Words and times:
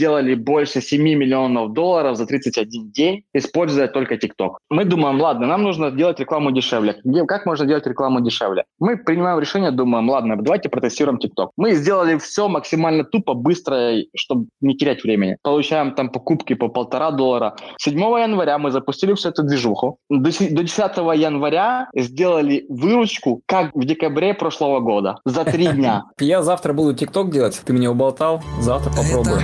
сделали 0.00 0.34
больше 0.34 0.80
7 0.80 1.02
миллионов 1.02 1.72
долларов 1.72 2.16
за 2.16 2.26
31 2.26 2.90
день, 2.90 3.22
используя 3.34 3.86
только 3.86 4.14
TikTok. 4.14 4.52
Мы 4.70 4.84
думаем, 4.84 5.20
ладно, 5.20 5.46
нам 5.46 5.62
нужно 5.62 5.90
делать 5.90 6.20
рекламу 6.20 6.52
дешевле. 6.52 6.94
Как 7.28 7.46
можно 7.46 7.66
делать 7.66 7.86
рекламу 7.86 8.20
дешевле? 8.20 8.64
Мы 8.78 8.96
принимаем 8.96 9.38
решение, 9.38 9.70
думаем, 9.70 10.08
ладно, 10.08 10.36
давайте 10.36 10.68
протестируем 10.68 11.18
TikTok. 11.18 11.48
Мы 11.58 11.72
сделали 11.72 12.16
все 12.16 12.48
максимально 12.48 13.04
тупо, 13.04 13.34
быстро, 13.34 13.76
чтобы 14.16 14.46
не 14.62 14.74
терять 14.74 15.04
времени. 15.04 15.36
Получаем 15.42 15.94
там 15.94 16.08
покупки 16.08 16.54
по 16.54 16.68
полтора 16.68 17.10
доллара. 17.10 17.54
7 17.78 18.00
января 18.00 18.58
мы 18.58 18.70
запустили 18.70 19.12
всю 19.12 19.28
эту 19.28 19.42
движуху. 19.42 19.98
До 20.08 20.30
10 20.30 20.96
января 21.16 21.88
сделали 21.94 22.64
выручку, 22.70 23.42
как 23.46 23.74
в 23.74 23.84
декабре 23.84 24.32
прошлого 24.32 24.80
года, 24.80 25.18
за 25.26 25.44
три 25.44 25.66
дня. 25.74 26.04
Я 26.18 26.42
завтра 26.42 26.72
буду 26.72 26.94
ТикТок 26.94 27.30
делать, 27.30 27.60
ты 27.66 27.72
меня 27.74 27.90
уболтал, 27.90 28.40
завтра 28.60 28.90
попробую. 28.90 29.40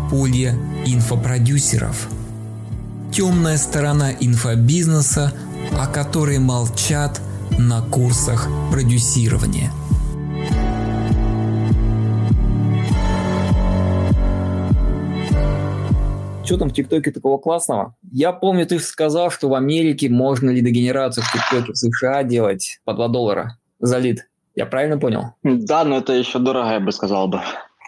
Это 0.00 0.10
подполье 0.10 0.54
инфопродюсеров. 0.86 2.08
Темная 3.12 3.56
сторона 3.56 4.12
инфобизнеса, 4.12 5.32
о 5.78 5.86
которой 5.86 6.38
молчат 6.38 7.20
на 7.58 7.82
курсах 7.82 8.48
продюсирования. 8.70 9.70
Что 16.44 16.56
там 16.58 16.70
в 16.70 16.72
ТикТоке 16.72 17.12
такого 17.12 17.38
классного? 17.38 17.94
Я 18.10 18.32
помню, 18.32 18.66
ты 18.66 18.80
сказал, 18.80 19.30
что 19.30 19.48
в 19.48 19.54
Америке 19.54 20.08
можно 20.08 20.50
лидогенерацию 20.50 21.24
в 21.24 21.32
ТикТоке 21.32 21.72
в 21.72 21.76
США 21.76 22.24
делать 22.24 22.80
по 22.84 22.94
2 22.94 23.08
доллара 23.08 23.58
за 23.78 23.98
лид. 23.98 24.26
Я 24.56 24.66
правильно 24.66 24.98
понял? 24.98 25.34
Да, 25.44 25.84
но 25.84 25.98
это 25.98 26.12
еще 26.12 26.40
дорого, 26.40 26.72
я 26.72 26.80
бы 26.80 26.90
сказал 26.90 27.28
бы. 27.28 27.40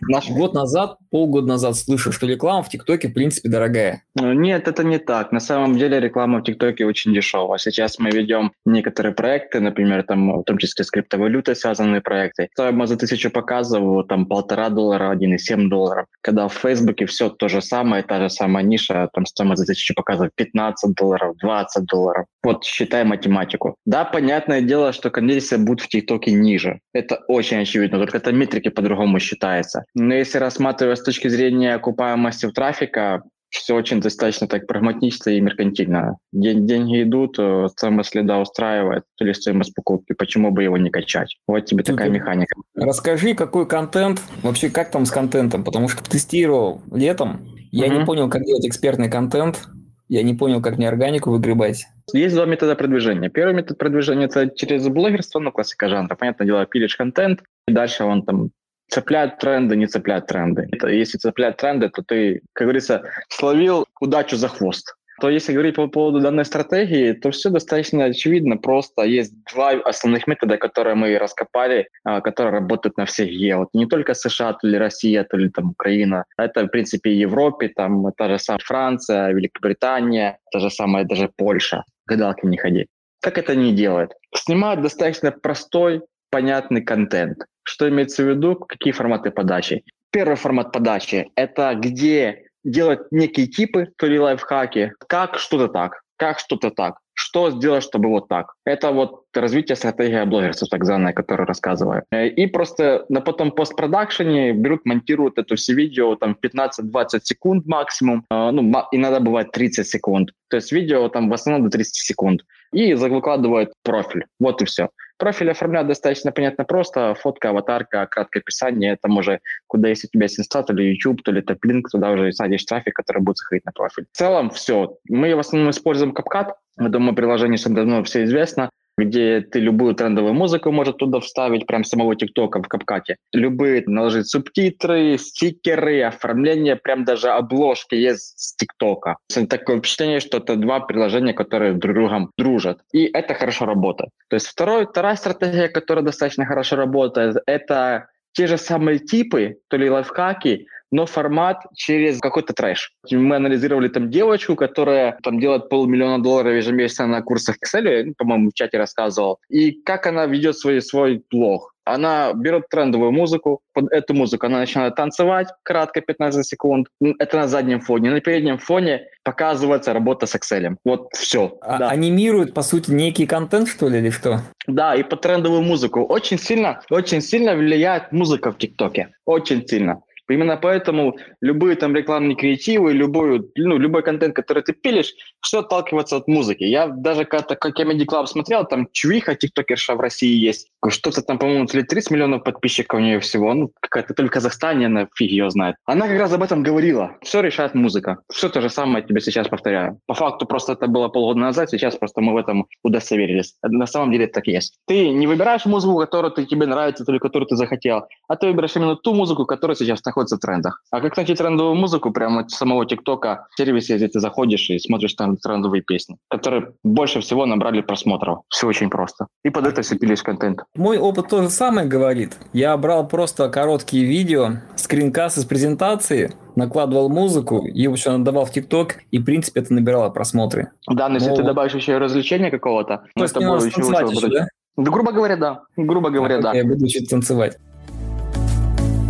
Наш 0.09 0.31
год 0.31 0.53
назад, 0.53 0.97
полгода 1.11 1.47
назад 1.47 1.77
слышал, 1.77 2.11
что 2.11 2.27
реклама 2.27 2.65
в 2.65 2.69
ТикТоке, 2.69 3.09
в 3.09 3.13
принципе, 3.13 3.49
дорогая. 3.49 4.03
Ну, 4.17 4.33
нет, 4.33 4.67
это 4.67 4.83
не 4.83 4.99
так. 4.99 5.31
На 5.31 5.39
самом 5.39 5.79
деле 5.79 6.01
реклама 6.01 6.41
в 6.41 6.43
ТикТоке 6.43 6.85
очень 6.85 7.15
дешевая. 7.15 7.59
Сейчас 7.59 8.01
мы 8.01 8.11
ведем 8.11 8.53
некоторые 8.65 9.15
проекты, 9.15 9.61
например, 9.61 10.03
там, 10.03 10.41
в 10.41 10.43
том 10.43 10.59
числе 10.59 10.85
с 10.85 10.91
криптовалютой 10.91 11.55
связанные 11.55 12.01
проекты. 12.01 12.49
Стоимость 12.53 12.93
за 12.93 12.99
тысячу 12.99 13.31
показов, 13.31 14.07
там, 14.09 14.27
полтора 14.27 14.71
доллара, 14.71 15.11
один 15.11 15.35
и 15.35 15.39
семь 15.39 15.69
долларов. 15.69 16.07
Когда 16.21 16.49
в 16.49 16.55
Фейсбуке 16.55 17.07
все 17.07 17.31
то 17.31 17.49
же 17.49 17.63
самое, 17.63 18.03
та 18.03 18.21
же 18.21 18.29
самая 18.29 18.65
ниша, 18.65 19.09
там 19.13 19.25
стоимость 19.25 19.61
за 19.61 19.67
тысячу 19.67 19.95
показов 19.95 20.31
15 20.35 20.95
долларов, 20.95 21.37
20 21.41 21.85
долларов. 21.85 22.27
Вот 22.43 22.65
считай 22.65 23.05
математику. 23.05 23.77
Да, 23.87 24.05
понятное 24.05 24.63
дело, 24.63 24.93
что 24.93 25.11
конверсия 25.11 25.59
будет 25.59 25.81
в 25.81 25.89
ТикТоке 25.89 26.33
ниже. 26.33 26.81
Это 26.93 27.21
очень 27.29 27.59
очевидно, 27.59 27.99
только 27.99 28.17
это 28.17 28.33
метрики 28.33 28.69
по-другому 28.69 29.21
считается. 29.21 29.85
Но 29.95 30.15
если 30.15 30.39
рассматривать 30.39 30.99
с 30.99 31.03
точки 31.03 31.29
зрения 31.29 31.75
окупаемости 31.75 32.51
трафика, 32.51 33.23
все 33.53 33.75
очень 33.75 34.01
достаточно 34.01 34.49
так 34.49 34.67
прагматично 34.67 35.31
и 35.31 35.41
меркантильно. 35.41 36.17
День, 36.33 36.67
деньги 36.67 37.03
идут, 37.03 37.39
э, 37.39 37.69
стоимость 37.71 38.11
следа 38.11 38.41
устраивает, 38.41 39.05
или 39.21 39.33
стоимость 39.33 39.75
покупки, 39.75 40.15
почему 40.15 40.51
бы 40.51 40.63
его 40.63 40.79
не 40.79 40.89
качать? 40.89 41.37
Вот 41.47 41.67
тебе 41.67 41.85
Тут 41.85 41.97
такая 41.97 42.11
механика. 42.11 42.55
Расскажи, 42.75 43.35
какой 43.35 43.69
контент, 43.69 44.23
вообще 44.43 44.71
как 44.71 44.91
там 44.91 45.05
с 45.05 45.11
контентом, 45.11 45.65
потому 45.65 45.89
что 45.89 46.03
тестировал 46.03 46.81
летом, 46.91 47.47
я 47.71 47.87
угу. 47.87 47.95
не 47.99 48.05
понял, 48.07 48.31
как 48.31 48.43
делать 48.45 48.67
экспертный 48.67 49.11
контент, 49.11 49.69
я 50.09 50.23
не 50.23 50.35
понял, 50.35 50.63
как 50.63 50.79
мне 50.79 50.89
органику 50.89 51.31
выгребать. 51.31 51.87
Есть 52.13 52.35
два 52.35 52.47
метода 52.47 52.75
продвижения. 52.75 53.31
Первый 53.31 53.55
метод 53.55 53.79
продвижения– 53.79 54.25
это 54.27 54.51
через 54.55 54.87
блогерство, 54.89 55.39
ну, 55.39 55.53
классика 55.53 55.89
жанра. 55.89 56.15
Понятное 56.15 56.47
дело, 56.47 56.67
пилишь 56.67 56.97
контент, 56.97 57.43
и 57.67 57.73
дальше 57.73 58.05
он 58.05 58.23
там 58.23 58.51
цепляет 58.93 59.39
тренды, 59.39 59.77
не 59.77 59.87
цепляет 59.87 60.27
тренды. 60.27 60.69
Это, 60.71 60.89
если 60.89 61.19
цепляет 61.19 61.57
тренды, 61.57 61.89
то 61.89 62.03
ты, 62.03 62.43
как 62.53 62.67
говорится, 62.67 63.03
словил 63.29 63.87
удачу 64.01 64.37
за 64.37 64.49
хвост. 64.49 64.95
То 65.21 65.31
если 65.31 65.53
говорить 65.53 65.77
по 65.77 65.87
поводу 65.89 66.21
данной 66.21 66.45
стратегии, 66.45 67.13
то 67.13 67.31
все 67.31 67.51
достаточно 67.51 68.05
очевидно. 68.05 68.57
Просто 68.57 69.03
есть 69.03 69.33
два 69.53 69.71
основных 69.85 70.27
метода, 70.27 70.57
которые 70.57 70.95
мы 70.95 71.17
раскопали, 71.19 71.89
а, 72.05 72.21
которые 72.21 72.53
работают 72.53 72.97
на 72.97 73.05
всех 73.05 73.31
Е. 73.31 73.57
Вот 73.57 73.69
не 73.73 73.87
только 73.87 74.15
США, 74.15 74.55
то 74.55 74.67
ли 74.67 74.79
Россия, 74.79 75.25
то 75.25 75.37
ли 75.37 75.49
там 75.49 75.71
Украина. 75.71 76.25
Это, 76.37 76.65
в 76.65 76.69
принципе, 76.69 77.13
Европе, 77.13 77.69
там 77.69 78.13
та 78.17 78.29
же 78.29 78.39
самая 78.39 78.61
Франция, 78.65 79.33
Великобритания, 79.33 80.39
та 80.51 80.59
же 80.59 80.71
самая 80.71 81.05
даже 81.05 81.31
Польша. 81.37 81.85
Гадалки 82.07 82.47
не 82.47 82.57
ходи. 82.57 82.87
Как 83.21 83.39
это 83.39 83.55
не 83.55 83.73
делают? 83.73 84.13
Снимают 84.35 84.83
достаточно 84.83 85.31
простой, 85.31 86.03
понятный 86.31 86.83
контент. 86.83 87.39
Что 87.63 87.89
имеется 87.89 88.25
в 88.25 88.29
виду? 88.29 88.57
Какие 88.57 88.93
форматы 88.93 89.31
подачи? 89.31 89.85
Первый 90.11 90.37
формат 90.37 90.73
подачи– 90.73 91.31
это 91.37 91.75
где 91.75 92.49
делать 92.65 93.01
некие 93.11 93.47
типы, 93.47 93.93
то 93.97 94.07
ли 94.07 94.19
лайфхаки, 94.19 94.93
как 95.09 95.39
что-то 95.39 95.69
так, 95.69 96.03
как 96.17 96.39
что-то 96.39 96.71
так, 96.71 96.99
что 97.15 97.51
сделать, 97.51 97.83
чтобы 97.83 98.09
вот 98.09 98.29
так. 98.29 98.55
Это 98.65 98.91
вот 98.91 99.25
развитие 99.35 99.77
стратегии 99.77 100.25
блогерства, 100.25 100.69
так 100.71 100.85
званая, 100.85 101.13
которую 101.13 101.47
рассказываю. 101.47 102.05
Э, 102.11 102.29
и 102.29 102.47
просто 102.47 103.05
на 103.09 103.21
потом 103.21 103.53
постпродакшене 103.53 104.53
берут, 104.53 104.85
монтируют 104.85 105.39
это 105.39 105.57
все 105.57 105.75
видео 105.75 106.17
там 106.17 106.37
15-20 106.41 107.21
секунд 107.23 107.67
максимум, 107.67 108.25
э, 108.31 108.51
ну, 108.51 108.73
иногда 108.93 109.21
бывает 109.21 109.53
30 109.53 109.87
секунд. 109.87 110.31
То 110.49 110.57
есть 110.57 110.73
видео 110.73 111.09
там 111.09 111.29
в 111.29 111.33
основном 111.33 111.69
до 111.69 111.77
30 111.77 111.95
секунд. 111.95 112.43
И 112.73 112.95
выкладывают 112.95 113.73
профиль. 113.83 114.25
Вот 114.41 114.63
и 114.63 114.65
все. 114.65 114.89
Профиль 115.19 115.51
оформлять 115.51 115.87
достаточно 115.87 116.33
понятно 116.33 116.65
просто. 116.65 117.15
Фотка, 117.15 117.51
аватарка, 117.51 118.07
краткое 118.11 118.41
описание. 118.41 118.95
Это 118.95 119.13
уже 119.13 119.41
куда 119.67 119.89
если 119.89 120.09
у 120.09 120.11
тебя 120.11 120.25
есть 120.25 120.41
инста, 120.41 120.63
то 120.63 120.73
ли 120.73 120.91
YouTube, 120.91 121.23
то 121.23 121.33
ли 121.33 121.43
топ-линк, 121.43 121.91
туда 121.91 122.11
уже 122.11 122.33
садишь 122.33 122.65
трафик, 122.65 122.95
который 122.95 123.23
будет 123.23 123.37
заходить 123.37 123.65
на 123.65 123.73
профиль. 123.73 124.07
В 124.11 124.17
целом 124.17 124.51
все. 124.51 124.97
Мы 125.09 125.35
в 125.37 125.39
основном 125.39 125.71
используем 125.71 126.13
CapCut. 126.13 126.55
Думаю, 126.77 127.15
приложение 127.15 127.59
всем 127.59 127.75
давно 127.75 128.03
все 128.05 128.25
известно 128.25 128.71
где 128.99 129.41
ты 129.41 129.59
любую 129.59 129.95
трендовую 129.95 130.35
музыку 130.35 130.71
может 130.71 130.99
туда 130.99 131.21
вставить, 131.21 131.67
прям 131.67 131.85
самого 131.85 132.15
ТикТока 132.15 132.63
в 132.63 132.69
капкате. 132.69 133.17
Любые 133.33 133.83
наложить 133.87 134.29
субтитры, 134.29 135.17
стикеры, 135.19 136.03
оформление, 136.03 136.77
прям 136.77 137.05
даже 137.05 137.31
обложки 137.31 137.95
есть 137.95 138.39
с 138.39 138.55
ТикТока. 138.57 139.17
Такое 139.49 139.79
впечатление, 139.79 140.21
что 140.21 140.39
это 140.39 140.57
два 140.57 140.81
приложения, 140.81 141.33
которые 141.33 141.75
друг 141.75 141.95
другом 141.95 142.31
дружат. 142.37 142.81
И 142.93 143.05
это 143.05 143.35
хорошо 143.35 143.65
работает. 143.65 144.11
То 144.29 144.35
есть 144.35 144.47
второй, 144.47 144.87
вторая 144.87 145.17
стратегия, 145.17 145.69
которая 145.69 146.05
достаточно 146.05 146.45
хорошо 146.47 146.77
работает, 146.77 147.37
это 147.47 148.09
те 148.33 148.47
же 148.47 148.59
самые 148.59 148.99
типы, 148.99 149.59
то 149.69 149.77
ли 149.77 149.91
лайфхаки, 149.91 150.67
но 150.93 151.07
формат 151.07 151.65
через 151.75 152.21
какой-то 152.21 152.53
трэш. 152.53 152.93
Мы 153.11 153.37
анализировали 153.37 153.89
там 153.89 154.11
девочку, 154.11 154.55
которая 154.55 155.19
там 155.23 155.41
делает 155.41 155.69
полмиллиона 155.69 156.23
долларов 156.23 156.55
ежемесячно 156.55 157.07
на 157.07 157.23
курсах 157.23 157.57
Excel, 157.57 158.05
ну, 158.05 158.15
по-моему, 158.17 158.51
в 158.51 158.55
чате 158.55 158.79
рассказывал, 158.79 159.39
и 159.49 159.73
как 159.73 160.07
она 160.07 160.27
ведет 160.27 160.57
свой, 160.57 160.81
свой 160.83 161.23
блог. 161.31 161.72
Она 161.85 162.33
берет 162.35 162.69
трендовую 162.69 163.13
музыку, 163.13 163.61
под 163.73 163.93
эту 163.93 164.15
музыку 164.15 164.47
она 164.47 164.59
начинает 164.59 164.95
танцевать, 164.95 165.49
кратко, 165.63 166.01
15 166.01 166.47
секунд. 166.47 166.89
Это 167.19 167.37
на 167.37 167.49
заднем 167.49 167.81
фоне. 167.81 168.11
На 168.11 168.21
переднем 168.21 168.59
фоне 168.59 169.07
показывается 169.25 169.93
работа 169.93 170.27
с 170.27 170.35
Excel. 170.35 170.77
Вот 170.85 171.09
все. 171.15 171.59
А, 171.61 171.79
да. 171.79 171.89
Анимирует, 171.89 172.55
по 172.55 172.63
сути, 172.63 172.91
некий 172.91 173.27
контент, 173.27 173.69
что 173.69 173.89
ли, 173.89 173.99
или 173.99 174.11
что? 174.11 174.41
Да, 174.67 174.95
и 174.95 175.03
под 175.03 175.21
трендовую 175.21 175.63
музыку. 175.63 176.05
Очень 176.05 176.39
сильно, 176.39 176.81
очень 176.91 177.21
сильно 177.21 177.55
влияет 177.55 178.13
музыка 178.13 178.53
в 178.53 178.59
ТикТоке. 178.59 179.11
Очень 179.25 179.67
сильно. 179.67 180.03
Именно 180.29 180.57
поэтому 180.57 181.17
любые 181.41 181.77
там 181.77 181.95
рекламные 181.95 182.37
креативы, 182.37 182.93
любой, 182.93 183.43
ну, 183.57 183.79
любой 183.79 184.03
контент, 184.03 184.35
который 184.35 184.63
ты 184.63 184.73
пилишь, 184.73 185.15
все 185.41 185.61
отталкивается 185.61 186.17
от 186.17 186.29
музыки. 186.29 186.65
Я 186.65 186.87
даже 186.89 187.25
когда 187.25 187.55
как 187.55 187.79
Comedy 187.79 188.07
Club 188.07 188.27
смотрел, 188.27 188.65
там 188.65 188.89
Чувиха, 188.93 189.35
тиктокерша 189.35 189.95
в 189.95 190.01
России 190.01 190.35
есть, 190.35 190.69
что-то 190.89 191.23
там, 191.23 191.39
по-моему, 191.39 191.67
30 191.67 192.11
миллионов 192.11 192.45
подписчиков 192.45 192.99
у 192.99 193.03
нее 193.03 193.21
всего, 193.21 193.55
ну, 193.55 193.73
какая-то 193.81 194.15
только 194.15 194.35
Казахстане, 194.35 194.87
она 194.87 195.07
фиг 195.15 195.31
ее 195.31 195.51
знает. 195.51 195.77
Она 195.85 196.09
как 196.09 196.19
раз 196.19 196.33
об 196.33 196.43
этом 196.43 196.63
говорила. 196.63 197.17
Все 197.23 197.41
решает 197.41 197.75
музыка. 197.75 198.19
Все 198.33 198.49
то 198.49 198.61
же 198.61 198.71
самое 198.71 199.05
тебе 199.05 199.21
сейчас 199.21 199.49
повторяю. 199.49 200.01
По 200.07 200.15
факту 200.15 200.47
просто 200.47 200.73
это 200.73 200.87
было 200.87 201.09
полгода 201.09 201.41
назад, 201.41 201.71
сейчас 201.71 201.97
просто 201.97 202.21
мы 202.21 202.33
в 202.33 202.37
этом 202.37 202.67
удостоверились. 202.83 203.55
На 203.63 203.87
самом 203.87 204.13
деле 204.13 204.25
это 204.25 204.35
так 204.35 204.49
и 204.49 204.53
есть. 204.53 204.79
Ты 204.87 205.09
не 205.11 205.27
выбираешь 205.27 205.67
музыку, 205.67 205.99
которую 205.99 206.33
ты, 206.33 206.47
тебе 206.47 206.67
нравится, 206.67 207.05
или 207.07 207.19
которую 207.19 207.49
ты 207.49 207.57
захотел, 207.57 208.07
а 208.29 208.37
ты 208.37 208.47
выбираешь 208.47 208.75
именно 208.77 208.97
ту 208.97 209.15
музыку, 209.15 209.47
которая 209.47 209.77
сейчас 209.77 210.01
находится 210.13 210.37
в 210.37 210.41
трендах. 210.41 210.83
А 210.91 211.01
как 211.01 211.17
найти 211.17 211.35
трендовую 211.35 211.75
музыку? 211.75 212.13
Прямо 212.13 212.47
самого 212.49 212.85
ТикТока 212.87 213.47
в 213.51 213.57
сервисе, 213.57 213.97
где 213.97 214.09
ты 214.09 214.21
заходишь 214.21 214.69
и 214.71 214.79
смотришь 214.79 215.15
там 215.15 215.37
трендовые 215.37 215.83
песни, 215.83 216.17
которые 216.29 216.73
больше 216.85 217.21
всего 217.21 217.47
набрали 217.47 217.81
просмотров. 217.81 218.41
Все 218.49 218.67
очень 218.67 218.91
просто. 218.91 219.27
И 219.45 219.51
под 219.51 219.67
это 219.67 219.81
все 219.83 219.97
пилишь 219.97 220.23
контент. 220.23 220.61
Мой 220.77 220.99
опыт 220.99 221.29
то 221.29 221.43
же 221.43 221.51
самое 221.51 221.89
говорит. 221.89 222.37
Я 222.53 222.77
брал 222.77 223.09
просто 223.09 223.49
короткие 223.49 224.05
видео, 224.05 224.59
скринкас 224.77 225.39
из 225.39 225.45
презентации, 225.47 226.35
накладывал 226.57 227.09
музыку 227.09 227.67
и 227.67 227.87
общем 227.87 228.17
отдавал 228.17 228.45
в 228.45 228.51
ТикТок, 228.51 228.97
и 229.11 229.19
в 229.19 229.25
принципе 229.25 229.61
это 229.61 229.73
набирало 229.73 230.11
просмотры. 230.11 230.71
Да, 230.91 231.09
но, 231.09 231.15
если 231.15 231.35
ты 231.35 231.43
добавишь 231.43 231.75
еще 231.75 231.97
развлечение 231.97 232.51
какого-то, 232.51 232.99
то 232.99 233.05
ну, 233.17 233.25
это 233.25 233.41
будет 233.41 233.65
еще 233.65 233.83
лучше. 233.83 234.29
Да? 234.29 234.47
да, 234.77 234.91
грубо 234.91 235.13
говоря, 235.13 235.37
да. 235.37 235.63
Грубо 235.77 236.11
говоря, 236.11 236.39
а, 236.39 236.43
да. 236.43 236.53
Я 236.53 236.65
буду 236.65 236.85
учить 236.85 237.09
танцевать. 237.09 237.57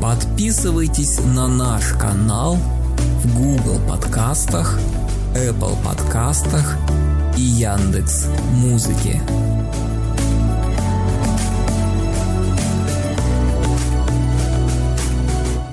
Подписывайтесь 0.03 1.21
на 1.21 1.47
наш 1.47 1.93
канал 1.93 2.57
в 3.23 3.39
Google 3.39 3.79
подкастах, 3.89 4.81
Apple 5.33 5.77
подкастах 5.85 6.77
и 7.39 7.41
Яндекс 7.41 8.29
Музыке. 8.51 9.21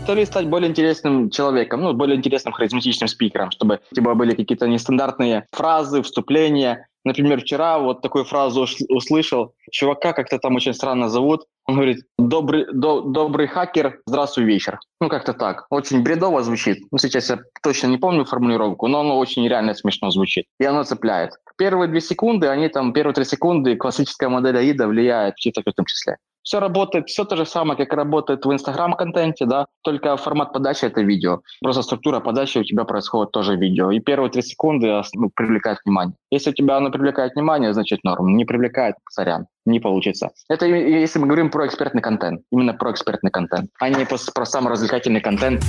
то 0.09 0.15
ли 0.15 0.25
стать 0.25 0.47
более 0.47 0.71
интересным 0.71 1.29
человеком, 1.29 1.81
ну, 1.81 1.93
более 1.93 2.17
интересным 2.17 2.51
харизматичным 2.51 3.07
спикером, 3.07 3.51
чтобы 3.51 3.79
у 3.91 3.95
тебя 3.95 4.15
были 4.15 4.33
какие-то 4.33 4.67
нестандартные 4.67 5.45
фразы, 5.51 6.01
вступления. 6.01 6.87
Например, 7.05 7.39
вчера 7.41 7.79
вот 7.79 8.01
такую 8.01 8.25
фразу 8.25 8.67
услышал. 8.89 9.53
Чувака 9.71 10.13
как-то 10.13 10.37
там 10.37 10.55
очень 10.55 10.73
странно 10.73 11.09
зовут. 11.09 11.45
Он 11.65 11.75
говорит, 11.75 12.03
добрый, 12.17 12.65
до, 12.73 13.01
добрый 13.01 13.47
хакер, 13.47 14.01
здравствуй, 14.05 14.45
вечер. 14.45 14.79
Ну, 14.99 15.07
как-то 15.07 15.33
так. 15.33 15.65
Очень 15.69 16.03
бредово 16.03 16.43
звучит. 16.43 16.79
Ну, 16.91 16.97
сейчас 16.97 17.29
я 17.29 17.39
точно 17.61 17.87
не 17.87 17.97
помню 17.97 18.25
формулировку, 18.25 18.87
но 18.87 19.01
оно 19.01 19.17
очень 19.17 19.47
реально 19.47 19.75
смешно 19.75 20.11
звучит. 20.11 20.45
И 20.59 20.65
оно 20.65 20.83
цепляет. 20.83 21.31
Первые 21.57 21.87
две 21.87 22.01
секунды, 22.01 22.47
они 22.47 22.69
там, 22.69 22.91
первые 22.91 23.13
три 23.13 23.25
секунды 23.25 23.75
классическая 23.75 24.29
модель 24.29 24.57
АИДа 24.57 24.87
влияет 24.87 25.35
в 25.35 25.39
числе 25.85 26.17
все 26.43 26.59
работает, 26.59 27.09
все 27.09 27.25
то 27.25 27.35
же 27.35 27.45
самое, 27.45 27.77
как 27.77 27.93
работает 27.93 28.45
в 28.45 28.51
Инстаграм-контенте, 28.51 29.45
да, 29.45 29.67
только 29.83 30.15
формат 30.17 30.53
подачи— 30.53 30.85
это 30.85 31.01
видео. 31.01 31.41
Просто 31.61 31.81
структура 31.81 32.19
подачи 32.19 32.59
у 32.59 32.63
тебя 32.63 32.83
происходит 32.83 33.31
тоже 33.31 33.55
видео. 33.55 33.91
И 33.91 33.99
первые 33.99 34.31
три 34.31 34.41
секунды 34.41 35.01
ну, 35.13 35.29
привлекает 35.35 35.79
внимание. 35.85 36.15
Если 36.31 36.51
у 36.51 36.53
тебя 36.53 36.77
оно 36.77 36.91
привлекает 36.91 37.35
внимание, 37.35 37.73
значит 37.73 38.03
норм. 38.03 38.35
Не 38.35 38.45
привлекает, 38.45 38.95
сорян, 39.09 39.47
не 39.65 39.79
получится. 39.79 40.29
Это 40.49 40.65
если 40.65 41.19
мы 41.19 41.27
говорим 41.27 41.49
про 41.49 41.67
экспертный 41.67 42.01
контент, 42.01 42.41
именно 42.51 42.73
про 42.73 42.91
экспертный 42.91 43.31
контент, 43.31 43.69
а 43.79 43.89
не 43.89 44.05
про, 44.05 44.17
про 44.33 44.45
саморазвлекательный 44.45 45.21
контент. 45.21 45.63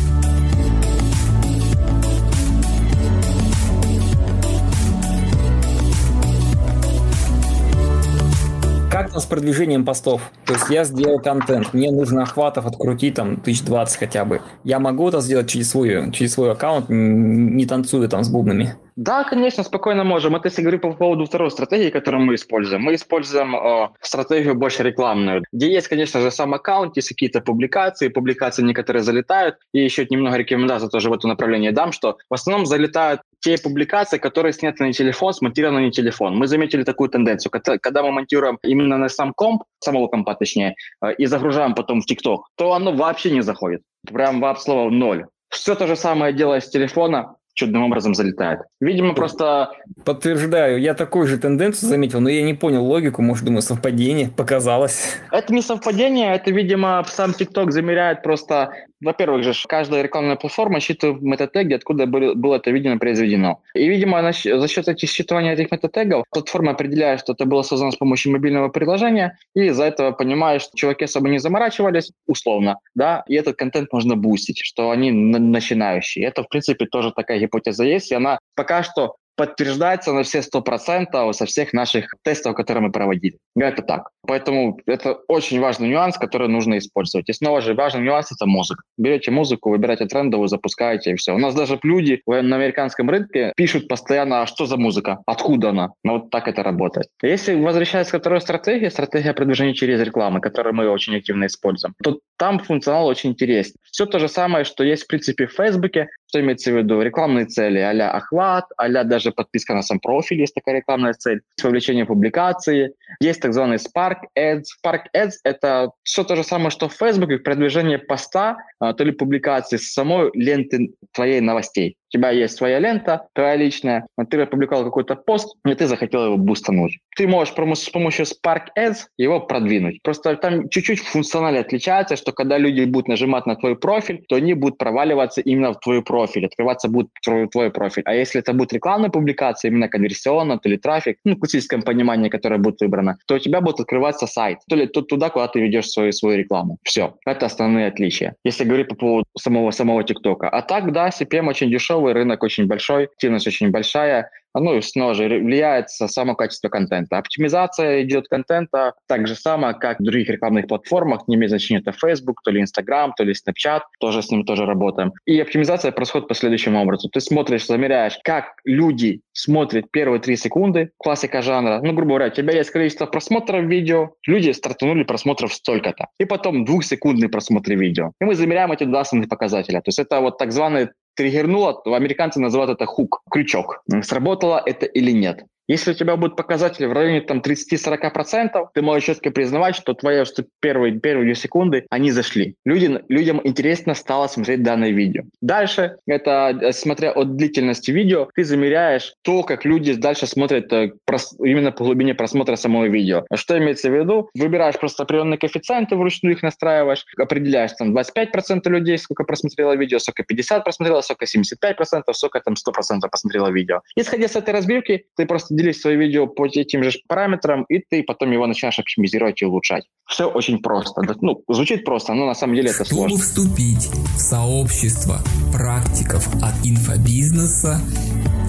Там 9.10 9.20
с 9.20 9.26
продвижением 9.26 9.84
постов? 9.84 10.30
То 10.46 10.52
есть 10.52 10.70
я 10.70 10.84
сделал 10.84 11.18
контент, 11.18 11.74
мне 11.74 11.90
нужно 11.90 12.22
охватов 12.22 12.66
открутить 12.66 13.14
там 13.14 13.32
1020 13.32 13.98
хотя 13.98 14.24
бы. 14.24 14.40
Я 14.62 14.78
могу 14.78 15.08
это 15.08 15.20
сделать 15.20 15.48
через 15.48 15.70
свой, 15.70 16.12
через 16.12 16.34
свой 16.34 16.52
аккаунт, 16.52 16.86
не 16.88 17.66
танцуя 17.66 18.06
там 18.06 18.22
с 18.22 18.28
бубнами? 18.28 18.76
Да, 18.94 19.24
конечно, 19.24 19.64
спокойно 19.64 20.04
можем. 20.04 20.36
Это 20.36 20.48
если 20.48 20.62
говорить 20.62 20.82
по 20.82 20.92
поводу 20.92 21.24
второй 21.24 21.50
стратегии, 21.50 21.90
которую 21.90 22.22
мы 22.22 22.34
используем. 22.34 22.82
Мы 22.82 22.94
используем 22.94 23.56
э, 23.56 23.88
стратегию 24.00 24.54
больше 24.54 24.82
рекламную, 24.82 25.42
где 25.52 25.72
есть, 25.72 25.88
конечно 25.88 26.20
же, 26.20 26.30
сам 26.30 26.54
аккаунт, 26.54 26.96
есть 26.96 27.08
какие-то 27.08 27.40
публикации, 27.40 28.08
публикации 28.08 28.62
некоторые 28.62 29.02
залетают, 29.02 29.56
и 29.72 29.82
еще 29.82 30.06
немного 30.10 30.36
рекомендаций 30.36 30.88
тоже 30.88 31.08
в 31.08 31.14
это 31.14 31.26
направление 31.26 31.72
дам, 31.72 31.92
что 31.92 32.18
в 32.28 32.34
основном 32.34 32.66
залетают 32.66 33.22
те 33.40 33.58
публикации, 33.58 34.18
которые 34.18 34.52
сняты 34.52 34.84
на 34.84 34.92
телефон, 34.92 35.32
смонтированы 35.32 35.86
на 35.86 35.90
телефон. 35.90 36.36
Мы 36.36 36.46
заметили 36.46 36.84
такую 36.84 37.08
тенденцию. 37.08 37.50
Когда 37.80 38.02
мы 38.02 38.12
монтируем 38.12 38.58
именно 38.62 38.98
на 38.98 39.08
сам 39.08 39.32
комп, 39.34 39.64
самого 39.80 40.08
компа 40.08 40.34
точнее, 40.34 40.74
э, 41.02 41.14
и 41.14 41.26
загружаем 41.26 41.74
потом 41.74 42.00
в 42.00 42.06
ТикТок, 42.06 42.48
то 42.56 42.72
оно 42.72 42.92
вообще 42.92 43.30
не 43.30 43.42
заходит. 43.42 43.82
Прям 44.06 44.40
вообще 44.40 44.62
слово 44.62 44.90
ноль. 44.90 45.26
Все 45.48 45.74
то 45.74 45.86
же 45.86 45.96
самое 45.96 46.32
делая 46.32 46.60
с 46.60 46.68
телефона, 46.68 47.34
чудным 47.54 47.82
образом 47.82 48.14
залетает. 48.14 48.60
Видимо, 48.80 49.14
просто... 49.14 49.70
Подтверждаю, 50.04 50.80
я 50.80 50.94
такую 50.94 51.26
же 51.26 51.38
тенденцию 51.38 51.88
заметил, 51.88 52.20
но 52.20 52.28
я 52.28 52.42
не 52.42 52.54
понял 52.54 52.84
логику, 52.84 53.22
может, 53.22 53.44
думаю, 53.44 53.62
совпадение, 53.62 54.28
показалось. 54.28 55.16
Это 55.30 55.52
не 55.52 55.62
совпадение, 55.62 56.34
это, 56.34 56.50
видимо, 56.50 57.04
сам 57.08 57.32
TikTok 57.32 57.70
замеряет 57.70 58.22
просто 58.22 58.72
во-первых 59.00 59.42
же, 59.42 59.52
каждая 59.68 60.02
рекламная 60.02 60.36
платформа 60.36 60.80
считывает 60.80 61.22
метатеги, 61.22 61.74
откуда 61.74 62.06
было 62.06 62.56
это 62.56 62.70
видео 62.70 62.98
произведено. 62.98 63.60
И, 63.74 63.88
видимо, 63.88 64.22
за 64.32 64.68
счет 64.68 64.88
этих 64.88 65.08
считывания 65.08 65.52
этих 65.52 65.70
метатегов 65.70 66.24
платформа 66.30 66.72
определяет, 66.72 67.20
что 67.20 67.32
это 67.32 67.44
было 67.44 67.62
создано 67.62 67.92
с 67.92 67.96
помощью 67.96 68.32
мобильного 68.32 68.68
приложения, 68.68 69.38
и 69.54 69.66
из-за 69.66 69.84
этого 69.84 70.12
понимаешь, 70.12 70.62
что 70.62 70.76
чуваки 70.76 71.04
особо 71.04 71.28
не 71.28 71.38
заморачивались, 71.38 72.12
условно, 72.26 72.78
да, 72.94 73.24
и 73.26 73.34
этот 73.34 73.56
контент 73.56 73.92
можно 73.92 74.16
бустить, 74.16 74.60
что 74.62 74.90
они 74.90 75.10
начинающие. 75.10 76.24
Это, 76.26 76.42
в 76.42 76.48
принципе, 76.48 76.86
тоже 76.86 77.12
такая 77.12 77.38
гипотеза 77.38 77.84
есть, 77.84 78.10
и 78.10 78.14
она 78.14 78.38
пока 78.54 78.82
что 78.82 79.16
подтверждается 79.40 80.12
на 80.12 80.22
все 80.22 80.40
100% 80.40 81.32
со 81.32 81.46
всех 81.46 81.72
наших 81.72 82.14
тестов, 82.22 82.54
которые 82.54 82.82
мы 82.82 82.92
проводили. 82.92 83.38
Это 83.56 83.80
так. 83.80 84.10
Поэтому 84.26 84.78
это 84.84 85.14
очень 85.28 85.60
важный 85.60 85.88
нюанс, 85.88 86.18
который 86.18 86.48
нужно 86.48 86.76
использовать. 86.76 87.30
И 87.30 87.32
снова 87.32 87.62
же 87.62 87.72
важный 87.72 88.02
нюанс– 88.02 88.30
это 88.32 88.44
музыка. 88.44 88.82
Берете 88.98 89.30
музыку, 89.30 89.70
выбираете 89.70 90.04
трендовую, 90.04 90.48
запускаете, 90.48 91.12
и 91.12 91.14
все. 91.14 91.32
У 91.32 91.38
нас 91.38 91.54
даже 91.54 91.78
люди 91.82 92.20
на 92.26 92.56
американском 92.56 93.08
рынке 93.08 93.54
пишут 93.56 93.88
постоянно, 93.88 94.42
а 94.42 94.46
что 94.46 94.66
за 94.66 94.76
музыка, 94.76 95.20
откуда 95.24 95.70
она. 95.70 95.88
Ну, 96.04 96.18
вот 96.18 96.30
так 96.30 96.46
это 96.46 96.62
работает. 96.62 97.06
Если 97.22 97.54
возвращаясь 97.54 98.08
к 98.08 98.18
второй 98.18 98.42
стратегии, 98.42 98.90
стратегия 98.90 99.32
продвижения 99.32 99.72
через 99.72 100.02
рекламу, 100.02 100.42
которую 100.42 100.74
мы 100.74 100.86
очень 100.86 101.16
активно 101.16 101.46
используем, 101.46 101.94
то 102.02 102.18
там 102.36 102.58
функционал 102.58 103.06
очень 103.06 103.30
интересный. 103.30 103.76
Все 103.90 104.04
то 104.04 104.18
же 104.18 104.28
самое, 104.28 104.66
что 104.66 104.84
есть 104.84 105.04
в 105.04 105.06
принципе 105.06 105.46
в 105.46 105.52
Фейсбуке, 105.52 106.08
что 106.30 106.40
имеется 106.40 106.70
в 106.70 106.76
виду? 106.76 107.02
Рекламные 107.02 107.46
цели 107.46 107.78
а 107.78 108.10
охват, 108.12 108.66
а 108.76 108.88
даже 109.04 109.32
подписка 109.32 109.74
на 109.74 109.82
сам 109.82 109.98
профиль, 109.98 110.40
есть 110.40 110.54
такая 110.54 110.76
рекламная 110.76 111.12
цель, 111.12 111.42
вовлечение 111.60 112.06
публикации, 112.06 112.94
есть 113.20 113.40
так 113.40 113.52
званый 113.52 113.78
Spark 113.78 114.18
Ads. 114.38 114.62
Spark 114.84 115.02
Ads— 115.14 115.32
это 115.44 115.90
все 116.04 116.22
то 116.22 116.36
же 116.36 116.44
самое, 116.44 116.70
что 116.70 116.88
в 116.88 116.94
Facebook, 116.94 117.42
продвижение 117.42 117.98
поста, 117.98 118.58
а, 118.78 118.92
то 118.92 119.02
ли 119.02 119.10
публикации 119.10 119.76
с 119.76 119.92
самой 119.92 120.30
ленты 120.34 120.94
твоей 121.12 121.40
новостей. 121.40 121.96
У 122.12 122.18
тебя 122.18 122.30
есть 122.30 122.56
своя 122.56 122.80
лента, 122.80 123.28
твоя 123.34 123.56
личная, 123.56 124.06
ты 124.28 124.40
опубликовал 124.40 124.84
какой-то 124.84 125.14
пост, 125.14 125.56
и 125.64 125.74
ты 125.74 125.86
захотел 125.86 126.24
его 126.24 126.36
бустануть. 126.36 126.98
Ты 127.16 127.28
можешь 127.28 127.54
с 127.54 127.88
помощью 127.90 128.24
Spark 128.24 128.68
Ads 128.76 128.96
его 129.16 129.40
продвинуть. 129.40 130.02
Просто 130.02 130.36
там 130.36 130.68
чуть-чуть 130.68 131.00
функционально 131.00 131.60
отличается, 131.60 132.16
что 132.16 132.32
когда 132.32 132.58
люди 132.58 132.84
будут 132.84 133.08
нажимать 133.08 133.46
на 133.46 133.54
твой 133.54 133.76
профиль, 133.76 134.24
то 134.28 134.36
они 134.36 134.54
будут 134.54 134.78
проваливаться 134.78 135.40
именно 135.40 135.72
в 135.72 135.78
твой 135.78 136.02
профиль, 136.02 136.46
открываться 136.46 136.88
будет 136.88 137.10
твой, 137.22 137.70
профиль. 137.70 138.02
А 138.06 138.14
если 138.14 138.40
это 138.40 138.52
будет 138.52 138.72
рекламная 138.72 139.10
публикация, 139.10 139.70
именно 139.70 139.88
конверсионно, 139.88 140.58
то 140.58 140.68
ли 140.68 140.76
трафик, 140.78 141.18
ну, 141.24 141.36
классическое 141.36 141.80
понимание, 141.80 142.30
которое 142.30 142.58
будет 142.58 142.80
выбрано, 142.80 143.18
то 143.26 143.36
у 143.36 143.38
тебя 143.38 143.60
будет 143.60 143.80
открываться 143.80 144.26
сайт, 144.26 144.58
то 144.68 144.76
ли 144.76 144.86
туда, 144.86 145.30
куда 145.30 145.46
ты 145.46 145.60
ведешь 145.60 145.88
свою, 145.88 146.12
свою 146.12 146.38
рекламу. 146.38 146.78
Все. 146.82 147.14
Это 147.24 147.46
основные 147.46 147.86
отличия. 147.86 148.34
Если 148.44 148.64
говорить 148.64 148.88
по 148.88 148.96
поводу 148.96 149.26
самого, 149.38 149.70
самого 149.70 150.02
ТикТока. 150.02 150.48
А 150.48 150.62
так, 150.62 150.92
да, 150.92 151.10
CPM 151.10 151.48
очень 151.48 151.70
дешевый, 151.70 151.99
дешевый, 152.00 152.12
рынок 152.12 152.42
очень 152.42 152.66
большой, 152.66 153.04
активность 153.04 153.46
очень 153.46 153.70
большая. 153.70 154.30
Ну 154.52 154.76
и 154.76 154.80
снова 154.82 155.14
же 155.14 155.28
влияет 155.28 155.90
само 155.90 156.34
качество 156.34 156.68
контента. 156.68 157.18
Оптимизация 157.18 158.02
идет 158.02 158.26
контента 158.26 158.94
так 159.06 159.28
же 159.28 159.36
само, 159.36 159.74
как 159.74 160.00
в 160.00 160.02
других 160.02 160.28
рекламных 160.28 160.66
платформах, 160.66 161.28
не 161.28 161.36
имеет 161.36 161.50
значения, 161.50 161.80
это 161.80 161.92
Facebook, 161.92 162.42
то 162.42 162.50
ли 162.50 162.60
Instagram, 162.60 163.12
то 163.16 163.22
ли 163.22 163.32
Snapchat, 163.32 163.82
тоже 164.00 164.22
с 164.22 164.30
ним 164.30 164.44
тоже 164.44 164.66
работаем. 164.66 165.12
И 165.24 165.38
оптимизация 165.38 165.92
происходит 165.92 166.26
по 166.26 166.34
следующему 166.34 166.82
образу. 166.82 167.08
Ты 167.08 167.20
смотришь, 167.20 167.66
замеряешь, 167.66 168.18
как 168.24 168.54
люди 168.64 169.20
смотрят 169.32 169.88
первые 169.92 170.20
три 170.20 170.34
секунды, 170.34 170.90
классика 170.98 171.42
жанра. 171.42 171.80
Ну, 171.80 171.92
грубо 171.92 172.14
говоря, 172.14 172.26
у 172.26 172.30
тебя 172.30 172.52
есть 172.52 172.70
количество 172.70 173.06
просмотров 173.06 173.64
видео, 173.66 174.14
люди 174.26 174.50
стартанули 174.50 175.04
просмотров 175.04 175.54
столько-то. 175.54 176.08
И 176.18 176.24
потом 176.24 176.64
двухсекундный 176.64 177.28
просмотр 177.28 177.74
видео. 177.74 178.10
И 178.20 178.24
мы 178.24 178.34
замеряем 178.34 178.72
эти 178.72 178.82
два 178.82 179.02
основных 179.02 179.28
показателя. 179.28 179.78
То 179.78 179.88
есть 179.88 180.00
это 180.00 180.20
вот 180.20 180.38
так 180.38 180.50
званый 180.50 180.88
триггернуло, 181.20 181.82
американцы 181.84 182.40
называют 182.40 182.70
это 182.70 182.86
хук, 182.86 183.22
крючок. 183.30 183.82
Сработало 184.02 184.62
это 184.64 184.86
или 184.86 185.10
нет. 185.10 185.44
Если 185.70 185.92
у 185.92 185.94
тебя 185.94 186.16
будут 186.16 186.34
показатели 186.34 186.86
в 186.86 186.92
районе 186.92 187.20
там 187.20 187.38
30-40%, 187.38 188.70
ты 188.74 188.82
можешь 188.82 189.04
четко 189.04 189.30
признавать, 189.30 189.76
что 189.76 189.94
твои 189.94 190.24
первые, 190.58 190.98
первые 190.98 191.36
секунды, 191.36 191.86
они 191.90 192.10
зашли. 192.10 192.56
Люди, 192.64 193.00
людям 193.08 193.40
интересно 193.44 193.94
стало 193.94 194.26
смотреть 194.26 194.64
данное 194.64 194.90
видео. 194.90 195.22
Дальше, 195.40 195.98
это 196.08 196.58
э, 196.60 196.72
смотря 196.72 197.12
от 197.12 197.36
длительности 197.36 197.92
видео, 197.92 198.28
ты 198.34 198.42
замеряешь 198.42 199.14
то, 199.22 199.44
как 199.44 199.64
люди 199.64 199.94
дальше 199.94 200.26
смотрят 200.26 200.72
э, 200.72 200.90
именно 201.38 201.70
по 201.70 201.84
глубине 201.84 202.16
просмотра 202.16 202.56
самого 202.56 202.88
видео. 202.88 203.24
Что 203.32 203.56
имеется 203.56 203.90
в 203.90 203.94
виду? 203.94 204.28
Выбираешь 204.34 204.76
просто 204.76 205.04
определенные 205.04 205.38
коэффициенты, 205.38 205.94
вручную 205.94 206.34
их 206.34 206.42
настраиваешь, 206.42 207.04
определяешь 207.16 207.74
там 207.78 207.96
25% 207.96 208.68
людей, 208.70 208.98
сколько 208.98 209.22
просмотрело 209.22 209.76
видео, 209.76 210.00
сколько 210.00 210.24
50 210.24 210.64
просмотрело, 210.64 211.00
сколько 211.02 211.26
75%, 211.26 212.12
сколько 212.12 212.40
там 212.40 212.54
100% 212.54 213.08
посмотрело 213.08 213.52
видео. 213.52 213.82
Исходя 213.94 214.26
с 214.26 214.34
этой 214.34 214.52
разбивки, 214.52 215.04
ты 215.16 215.26
просто 215.26 215.59
делись 215.62 215.80
свои 215.80 215.96
видео 215.96 216.26
по 216.26 216.46
этим 216.46 216.82
же 216.82 216.92
параметрам, 217.08 217.64
и 217.68 217.78
ты 217.78 218.02
потом 218.02 218.32
его 218.32 218.46
начинаешь 218.46 218.78
оптимизировать 218.78 219.42
и 219.42 219.44
улучшать. 219.44 219.84
Все 220.06 220.26
очень 220.28 220.58
просто. 220.60 221.02
Ну, 221.20 221.42
звучит 221.48 221.84
просто, 221.84 222.14
но 222.14 222.26
на 222.26 222.34
самом 222.34 222.54
деле 222.54 222.70
это 222.70 222.84
Чтобы 222.84 223.08
сложно. 223.08 223.18
Вступить 223.18 223.88
в 224.16 224.18
сообщество 224.18 225.18
практиков 225.52 226.26
от 226.42 226.54
инфобизнеса, 226.64 227.80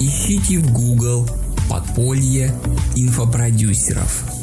ищите 0.00 0.58
в 0.58 0.72
Google 0.72 1.26
«Подполье 1.70 2.50
инфопродюсеров». 2.96 4.41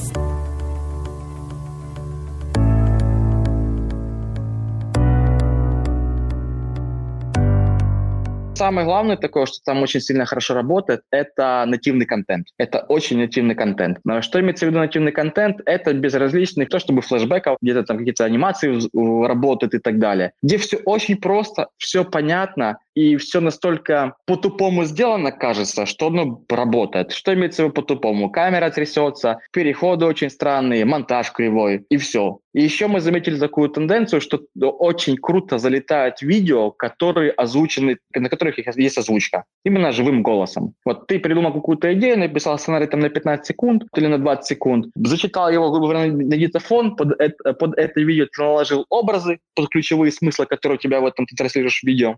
Самое 8.59 8.85
главное 8.85 9.15
такое, 9.15 9.45
что 9.45 9.57
там 9.63 9.81
очень 9.81 10.01
сильно 10.01 10.25
хорошо 10.25 10.53
работает, 10.53 11.01
это 11.11 11.63
нативный 11.65 12.05
контент. 12.05 12.47
Это 12.57 12.79
очень 12.89 13.17
нативный 13.17 13.55
контент. 13.55 13.99
Но 14.03 14.21
что 14.21 14.39
имеется 14.41 14.65
в 14.65 14.69
виду 14.69 14.79
нативный 14.79 15.13
контент? 15.13 15.61
Это 15.65 15.93
безразличный, 15.93 16.65
то 16.65 16.77
чтобы 16.79 17.01
флешбеков, 17.01 17.57
где-то 17.61 17.83
там 17.83 17.97
какие-то 17.97 18.25
анимации 18.25 18.77
работают 19.25 19.73
и 19.73 19.79
так 19.79 19.97
далее. 19.97 20.33
Где 20.43 20.57
все 20.57 20.77
очень 20.85 21.15
просто, 21.15 21.67
все 21.77 22.03
понятно, 22.03 22.79
и 22.95 23.15
все 23.17 23.39
настолько 23.39 24.15
по-тупому 24.25 24.85
сделано, 24.85 25.31
кажется, 25.31 25.85
что 25.85 26.07
оно 26.07 26.43
работает. 26.49 27.11
Что 27.11 27.33
имеется 27.33 27.63
в 27.63 27.65
виду 27.65 27.73
по-тупому? 27.73 28.29
Камера 28.29 28.69
трясется, 28.69 29.39
переходы 29.51 30.05
очень 30.05 30.29
странные, 30.29 30.85
монтаж 30.85 31.31
кривой, 31.31 31.85
и 31.89 31.97
все. 31.97 32.39
И 32.53 32.63
еще 32.63 32.87
мы 32.87 32.99
заметили 32.99 33.37
такую 33.37 33.69
тенденцию, 33.69 34.21
что 34.21 34.41
очень 34.59 35.17
круто 35.17 35.59
залетают 35.59 36.21
видео, 36.21 36.71
которые 36.71 37.31
озвучены, 37.31 37.97
на 38.15 38.27
которых 38.27 38.57
есть 38.57 38.97
озвучка, 38.97 39.43
именно 39.63 39.91
живым 39.91 40.23
голосом. 40.23 40.73
Вот 40.83 41.05
ты 41.07 41.19
придумал 41.19 41.53
какую-то 41.53 41.93
идею, 41.93 42.17
написал 42.17 42.57
сценарий 42.57 42.87
там 42.87 43.01
на 43.01 43.09
15 43.09 43.45
секунд 43.45 43.83
или 43.95 44.07
на 44.07 44.17
20 44.17 44.45
секунд, 44.45 44.87
зачитал 44.95 45.51
его, 45.51 45.69
грубо 45.71 45.89
говоря, 45.89 46.11
на 46.11 46.37
диктофон, 46.37 46.95
под 46.95 47.21
это, 47.21 47.53
под 47.53 47.77
это 47.77 48.01
видео 48.01 48.25
ты 48.25 48.41
наложил 48.41 48.85
образы, 48.89 49.39
под 49.55 49.69
ключевые 49.69 50.11
смыслы, 50.11 50.47
которые 50.47 50.77
у 50.77 50.81
тебя 50.81 51.01
в 51.01 51.05
этом 51.05 51.27
ты 51.27 51.35
транслируешь 51.35 51.81
в 51.81 51.83
видео, 51.83 52.17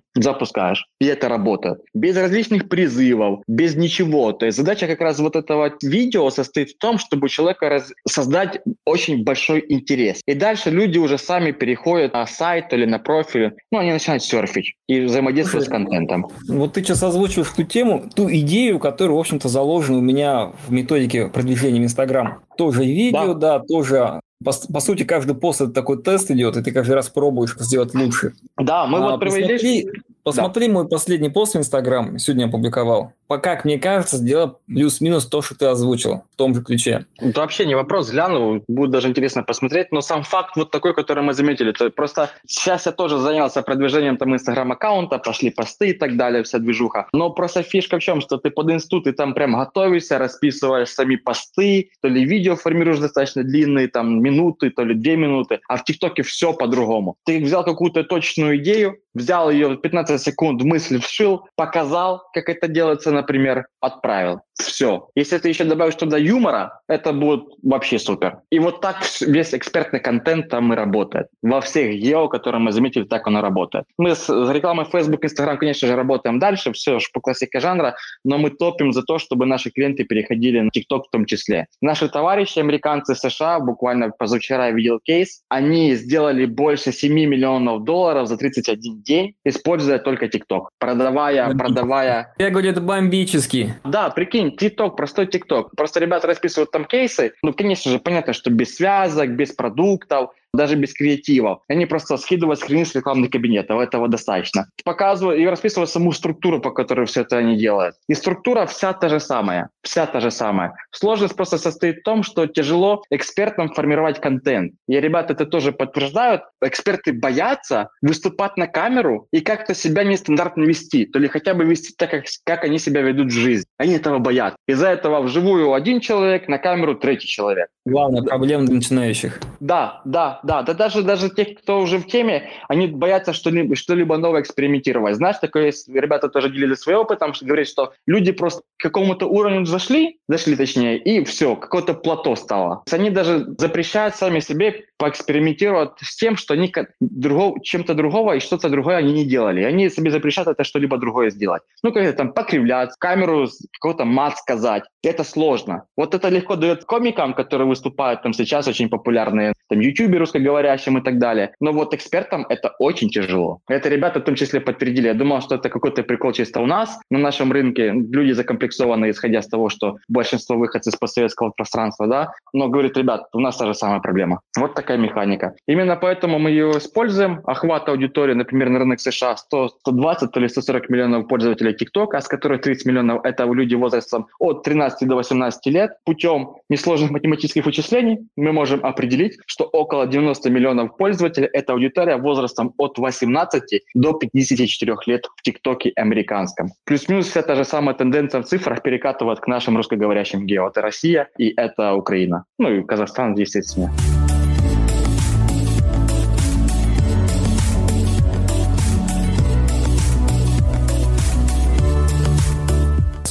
запускаешь. 0.62 0.86
И 1.00 1.06
это 1.06 1.30
работает. 1.30 1.80
Без 1.94 2.15
различных 2.15 2.70
призывов, 2.70 3.41
без 3.48 3.75
ничего. 3.75 4.32
То 4.32 4.46
есть 4.46 4.58
задача 4.58 4.88
как 4.88 5.01
раз 5.01 5.20
вот 5.20 5.36
этого 5.36 5.74
видео 5.82 6.30
состоит 6.30 6.72
в 6.72 6.77
том, 6.77 6.98
чтобы 6.98 7.25
у 7.25 7.27
человека 7.27 7.70
раз... 7.70 7.91
создать 8.08 8.62
очень 8.86 9.24
большой 9.24 9.65
интерес. 9.68 10.22
И 10.25 10.34
дальше 10.34 10.70
люди 10.70 10.98
уже 10.98 11.18
сами 11.18 11.51
переходят 11.51 12.13
на 12.13 12.27
сайт 12.27 12.74
или 12.74 12.86
на 12.86 13.00
профиль, 13.00 13.53
ну, 13.72 13.80
они 13.80 13.91
начинают 13.91 14.24
серфить 14.24 14.75
и 14.88 15.01
взаимодействовать 15.01 15.68
с 15.68 15.70
контентом. 15.70 16.27
Вот 16.48 16.74
ты 16.74 16.84
сейчас 16.84 17.03
озвучиваешь 17.03 17.50
ту 17.50 17.63
тему, 17.63 18.10
ту 18.15 18.30
идею, 18.30 18.80
которая, 18.80 19.15
в 19.15 19.20
общем-то, 19.20 19.48
заложена 19.50 19.98
у 19.98 20.01
меня 20.01 20.51
в 20.68 20.72
методике 20.72 21.27
продвижения 21.27 21.80
в 21.80 21.84
Инстаграм. 21.84 22.39
Тоже 22.58 22.84
видео, 22.84 23.34
да, 23.34 23.60
да 23.60 23.65
тоже 23.65 24.22
по, 24.44 24.51
по 24.74 24.80
сути, 24.80 25.03
каждый 25.03 25.36
пост 25.36 25.62
это 25.62 25.72
такой 25.72 26.01
тест 26.01 26.32
идет, 26.32 26.58
и 26.58 26.63
ты 26.63 26.72
каждый 26.72 26.94
раз 26.94 27.10
пробуешь 27.10 27.56
сделать 27.60 27.94
лучше. 27.94 28.34
Да, 28.58 28.86
мы 28.88 28.98
а, 29.00 29.12
вот 29.12 29.20
провели... 29.20 29.84
Посмотри, 29.84 30.01
посмотри 30.24 30.68
да. 30.68 30.74
мой 30.74 30.88
последний 30.88 31.30
пост 31.30 31.56
в 31.56 31.58
Инстаграм, 31.58 32.18
сегодня 32.18 32.46
опубликовал 32.46 33.13
как 33.38 33.66
мне 33.66 33.78
кажется, 33.78 34.18
сделал 34.18 34.60
плюс-минус 34.68 35.25
то, 35.25 35.42
что 35.42 35.56
ты 35.56 35.66
озвучил 35.66 36.24
в 36.34 36.36
том 36.36 36.56
же 36.56 36.63
ключе. 36.63 37.06
Это 37.18 37.42
вообще 37.42 37.66
не 37.66 37.75
вопрос, 37.75 38.10
гляну, 38.10 38.63
будет 38.68 38.92
даже 38.92 39.08
интересно 39.08 39.44
посмотреть, 39.44 39.92
но 39.92 40.01
сам 40.01 40.24
факт 40.24 40.56
вот 40.56 40.72
такой, 40.72 40.94
который 40.94 41.24
мы 41.24 41.34
заметили, 41.34 41.72
то 41.72 41.90
просто 41.90 42.32
сейчас 42.46 42.86
я 42.86 42.92
тоже 42.92 43.18
занялся 43.20 43.62
продвижением 43.62 44.18
там 44.18 44.34
инстаграм-аккаунта, 44.34 45.20
пошли 45.20 45.51
посты 45.51 45.90
и 45.90 45.94
так 45.94 46.18
далее, 46.18 46.44
вся 46.44 46.60
движуха, 46.60 47.08
но 47.13 47.30
просто 47.30 47.63
фишка 47.63 48.00
в 48.00 48.01
чем, 48.01 48.22
что 48.22 48.38
ты 48.38 48.50
под 48.50 48.72
институт, 48.72 49.06
ты 49.06 49.13
там 49.13 49.34
прям 49.34 49.58
готовишься, 49.58 50.18
расписываешь 50.18 50.90
сами 50.90 51.16
посты, 51.16 51.92
то 52.01 52.08
ли 52.08 52.25
видео 52.25 52.56
формируешь 52.56 53.00
достаточно 53.00 53.44
длинные, 53.44 53.88
там, 53.88 54.22
минуты, 54.22 54.70
то 54.70 54.84
ли 54.84 54.96
две 54.96 55.16
минуты, 55.16 55.60
а 55.68 55.78
в 55.78 55.84
ТикТоке 55.84 56.24
все 56.24 56.54
по-другому. 56.54 57.18
Ты 57.25 57.44
взял 57.44 57.63
какую-то 57.63 58.04
точную 58.04 58.58
идею, 58.58 58.98
взял 59.13 59.50
ее 59.50 59.77
15 59.77 60.22
секунд, 60.22 60.62
мысль 60.63 61.00
вшил, 61.00 61.48
показал, 61.56 62.24
как 62.34 62.50
это 62.50 62.68
делается, 62.68 63.12
например, 63.12 63.68
отправил. 63.80 64.41
Все. 64.63 65.08
Если 65.15 65.38
ты 65.38 65.50
еще 65.50 65.63
добавишь 65.63 65.96
туда 65.96 66.18
юмора, 66.18 66.82
это 66.88 67.13
будет 67.13 67.44
вообще 67.63 68.00
супер. 68.00 68.39
И 68.50 68.60
вот 68.60 68.82
так 68.82 68.98
весь 69.22 69.53
экспертный 69.53 70.00
контент 70.00 70.50
там 70.50 70.74
и 70.74 70.75
работает. 70.75 71.27
Во 71.41 71.62
всех 71.62 71.96
гео, 71.96 72.27
которые 72.27 72.62
мы 72.62 72.72
заметили, 72.72 73.03
так 73.03 73.27
оно 73.27 73.41
работает. 73.41 73.86
Мы 73.98 74.15
с 74.15 74.30
рекламой 74.30 74.86
Facebook, 74.86 75.24
Instagram, 75.24 75.58
конечно 75.58 75.88
же, 75.88 75.96
работаем 75.96 76.39
дальше, 76.39 76.72
все 76.74 77.00
же 77.00 77.08
по 77.13 77.22
классике 77.22 77.60
жанра, 77.60 77.96
но 78.24 78.38
мы 78.38 78.50
топим 78.50 78.94
за 78.94 79.03
то, 79.03 79.18
чтобы 79.20 79.46
наши 79.46 79.72
клиенты 79.72 80.03
переходили 80.03 80.60
на 80.60 80.70
TikTok 80.70 81.03
в 81.08 81.10
том 81.12 81.25
числе. 81.25 81.68
Наши 81.82 82.10
товарищи, 82.10 82.60
американцы 82.60 83.15
США, 83.15 83.60
буквально 83.60 84.10
позавчера 84.10 84.68
я 84.68 84.72
видел 84.72 85.00
кейс, 85.00 85.41
они 85.50 85.96
сделали 85.96 86.46
больше 86.46 86.91
7 86.91 87.13
миллионов 87.13 87.84
долларов 87.84 88.27
за 88.27 88.38
31 88.38 89.01
день, 89.01 89.36
используя 89.46 90.00
только 90.00 90.25
TikTok, 90.25 90.68
продавая, 90.80 91.53
продавая. 91.56 92.34
Я 92.38 92.50
говорю, 92.50 92.72
это 92.72 92.82
бомбически. 92.82 93.75
Да, 93.84 94.10
прикинь, 94.10 94.50
TikTok, 94.55 94.96
простой 94.96 95.25
TikTok. 95.25 95.70
Просто 95.75 96.00
ребята 96.00 96.27
расписывают 96.27 96.72
там 96.72 96.86
кейсы. 96.86 97.34
Ну, 97.41 97.53
конечно 97.53 97.91
же, 97.91 98.00
понятно, 98.00 98.34
что 98.34 98.50
без 98.50 98.75
связок, 98.75 99.31
без 99.31 99.51
продуктов, 99.51 100.31
даже 100.53 100.75
без 100.75 100.93
креативов. 100.93 101.60
Они 101.67 101.86
просто 101.86 102.17
скидывают 102.17 102.60
скрины 102.60 102.86
с 102.86 102.96
рекламных 102.96 103.31
кабинетов, 103.31 103.79
этого 103.79 104.08
достаточно. 104.08 104.67
Показываю 104.84 105.38
и 105.38 105.46
расписываю 105.46 105.88
саму 105.88 106.12
структуру, 106.12 106.60
по 106.60 106.72
которой 106.72 107.05
все 107.05 107.22
это 107.22 107.38
они 107.38 107.58
делают. 107.58 107.96
И 108.08 108.13
структура 108.13 108.65
вся 108.65 108.93
та 108.93 109.10
же 109.10 109.20
самая, 109.20 109.70
вся 109.81 110.05
та 110.05 110.20
же 110.20 110.31
самая. 110.31 110.74
Сложность 110.91 111.36
просто 111.36 111.58
состоит 111.58 112.00
в 112.00 112.03
том, 112.03 112.24
что 112.24 112.48
тяжело 112.48 113.03
экспертам 113.10 113.70
формировать 113.74 114.20
контент. 114.20 114.74
И 114.88 115.00
ребята 115.00 115.34
это 115.34 115.46
тоже 115.46 115.72
подтверждают. 115.72 116.41
Эксперты 116.62 117.13
боятся 117.13 117.89
выступать 118.01 118.58
на 118.58 118.67
камеру 118.67 119.27
и 119.31 119.41
как-то 119.41 119.74
себя 119.74 120.03
нестандартно 120.03 120.63
вести, 120.63 121.05
то 121.05 121.20
ли 121.20 121.27
хотя 121.27 121.53
бы 121.53 121.63
вести 121.63 121.93
так, 121.98 122.12
как, 122.12 122.25
как 122.43 122.63
они 122.65 122.77
себя 122.77 123.01
ведут 123.01 123.27
в 123.27 123.36
жизни. 123.36 123.65
Они 123.77 123.93
этого 123.93 124.20
боятся. 124.20 124.58
Из-за 124.67 124.89
этого 124.89 125.22
вживую 125.22 125.74
один 125.74 126.01
человек, 126.01 126.48
на 126.48 126.58
камеру 126.58 126.96
третий 126.96 127.27
человек. 127.27 127.70
Главная 127.86 128.22
проблема 128.22 128.65
для 128.65 128.75
начинающих. 128.75 129.39
Да, 129.60 130.01
да, 130.05 130.40
да, 130.43 130.63
да 130.63 130.74
даже, 130.74 131.03
даже 131.03 131.29
тех, 131.29 131.60
кто 131.62 131.79
уже 131.79 131.98
в 131.98 132.07
теме, 132.07 132.50
они 132.67 132.88
боятся 132.88 133.33
что-либо, 133.33 133.75
что-либо 133.75 134.17
новое 134.17 134.41
экспериментировать. 134.41 135.15
Знаешь, 135.15 135.38
такое 135.39 135.67
есть, 135.67 135.88
ребята 135.89 136.29
тоже 136.29 136.50
делили 136.50 136.74
свой 136.74 136.95
опыт, 136.95 137.19
там 137.19 137.33
говорят, 137.41 137.67
что 137.67 137.93
люди 138.05 138.31
просто 138.31 138.62
к 138.77 138.83
какому-то 138.83 139.27
уровню 139.27 139.65
зашли, 139.65 140.19
зашли 140.27 140.55
точнее, 140.55 140.98
и 140.98 141.24
все, 141.25 141.55
какое-то 141.55 141.93
плато 141.93 142.36
стало. 142.36 142.83
Они 142.91 143.10
даже 143.10 143.45
запрещают 143.57 144.15
сами 144.15 144.39
себе 144.39 144.86
поэкспериментировать 145.01 145.93
с 146.00 146.15
тем, 146.15 146.38
что 146.38 146.53
они 146.53 146.72
другого, 147.00 147.60
чем-то 147.63 147.96
другого 147.96 148.36
и 148.36 148.39
что-то 148.39 148.70
другое 148.70 148.98
они 148.98 149.13
не 149.13 149.25
делали. 149.25 149.63
Они 149.63 149.89
себе 149.89 150.12
запрещают 150.12 150.48
это 150.48 150.63
что-либо 150.63 150.98
другое 150.98 151.31
сделать. 151.31 151.63
Ну, 151.81 151.91
как 151.91 152.15
там 152.15 152.34
покривлять, 152.34 152.91
камеру 153.00 153.48
какой-то 153.79 154.05
мат 154.05 154.38
сказать. 154.38 154.84
Это 155.01 155.24
сложно. 155.24 155.86
Вот 155.98 156.13
это 156.13 156.29
легко 156.29 156.55
дает 156.55 156.86
комикам, 156.86 157.34
которые 157.34 157.67
выступают 157.67 158.22
там 158.22 158.34
сейчас, 158.34 158.67
очень 158.67 158.89
популярные, 158.89 159.53
там, 159.70 159.79
ютубе 159.79 160.20
русскоговорящим 160.20 161.00
и 161.00 161.01
так 161.01 161.17
далее. 161.17 161.55
Но 161.60 161.72
вот 161.72 161.96
экспертам 161.96 162.46
это 162.50 162.75
очень 162.77 163.10
тяжело. 163.10 163.62
Это 163.67 163.89
ребята 163.89 164.20
в 164.20 164.24
том 164.24 164.36
числе 164.36 164.62
подтвердили. 164.62 165.08
Я 165.08 165.15
думал, 165.15 165.41
что 165.41 165.55
это 165.55 165.70
какой-то 165.70 166.03
прикол 166.03 166.34
чисто 166.34 166.62
у 166.62 166.67
нас 166.67 167.00
на 167.10 167.17
нашем 167.17 167.51
рынке. 167.51 167.91
Люди 167.91 168.34
закомплексованы, 168.34 169.10
исходя 169.10 169.41
с 169.41 169.48
того, 169.48 169.70
что 169.70 169.98
большинство 170.08 170.58
выходцев 170.58 170.93
из 170.93 171.00
постсоветского 171.00 171.50
пространства, 171.50 172.08
да. 172.08 172.34
Но, 172.53 172.70
говорит, 172.70 172.98
ребят, 172.98 173.24
у 173.34 173.39
нас 173.39 173.58
та 173.58 173.65
же 173.65 173.74
самая 173.74 174.00
проблема. 174.00 174.41
Вот 174.58 174.75
такая 174.75 174.90
такая 174.91 174.98
механика. 174.98 175.53
Именно 175.67 175.95
поэтому 175.95 176.39
мы 176.39 176.50
ее 176.50 176.71
используем. 176.77 177.41
Охват 177.45 177.89
аудитории, 177.89 178.33
например, 178.33 178.69
на 178.69 178.79
рынок 178.79 179.00
США 179.00 179.38
100, 179.38 179.69
120 179.81 180.38
или 180.38 180.48
140 180.48 180.89
миллионов 180.89 181.27
пользователей 181.27 181.74
TikTok, 181.74 182.07
а 182.13 182.21
с 182.21 182.27
которых 182.27 182.62
30 182.62 182.86
миллионов– 182.86 183.21
это 183.24 183.45
люди 183.45 183.75
возрастом 183.75 184.27
от 184.39 184.63
13 184.63 185.07
до 185.07 185.15
18 185.15 185.65
лет. 185.67 185.91
Путем 186.05 186.55
несложных 186.69 187.12
математических 187.12 187.65
вычислений 187.65 188.19
мы 188.36 188.51
можем 188.51 188.86
определить, 188.86 189.38
что 189.48 189.65
около 189.65 190.07
90 190.07 190.50
миллионов 190.50 190.98
пользователей– 190.98 191.50
это 191.53 191.74
аудитория 191.74 192.17
возрастом 192.17 192.74
от 192.77 192.98
18 192.98 193.81
до 193.95 194.13
54 194.13 194.95
лет 195.05 195.25
в 195.38 195.41
ТикТоке 195.41 195.91
американском. 195.95 196.69
Плюс-минус 196.86 197.27
вся 197.27 197.41
та 197.41 197.55
же 197.55 197.63
самая 197.63 197.95
тенденция 197.95 198.41
в 198.41 198.45
цифрах 198.45 198.81
перекатывает 198.81 199.39
к 199.39 199.48
нашим 199.48 199.77
русскоговорящим 199.77 200.45
гео. 200.45 200.67
Это 200.67 200.81
Россия 200.81 201.29
и 201.38 201.53
это 201.55 201.93
Украина. 201.93 202.43
Ну 202.60 202.69
и 202.69 202.83
Казахстан, 202.83 203.36
естественно. 203.36 203.91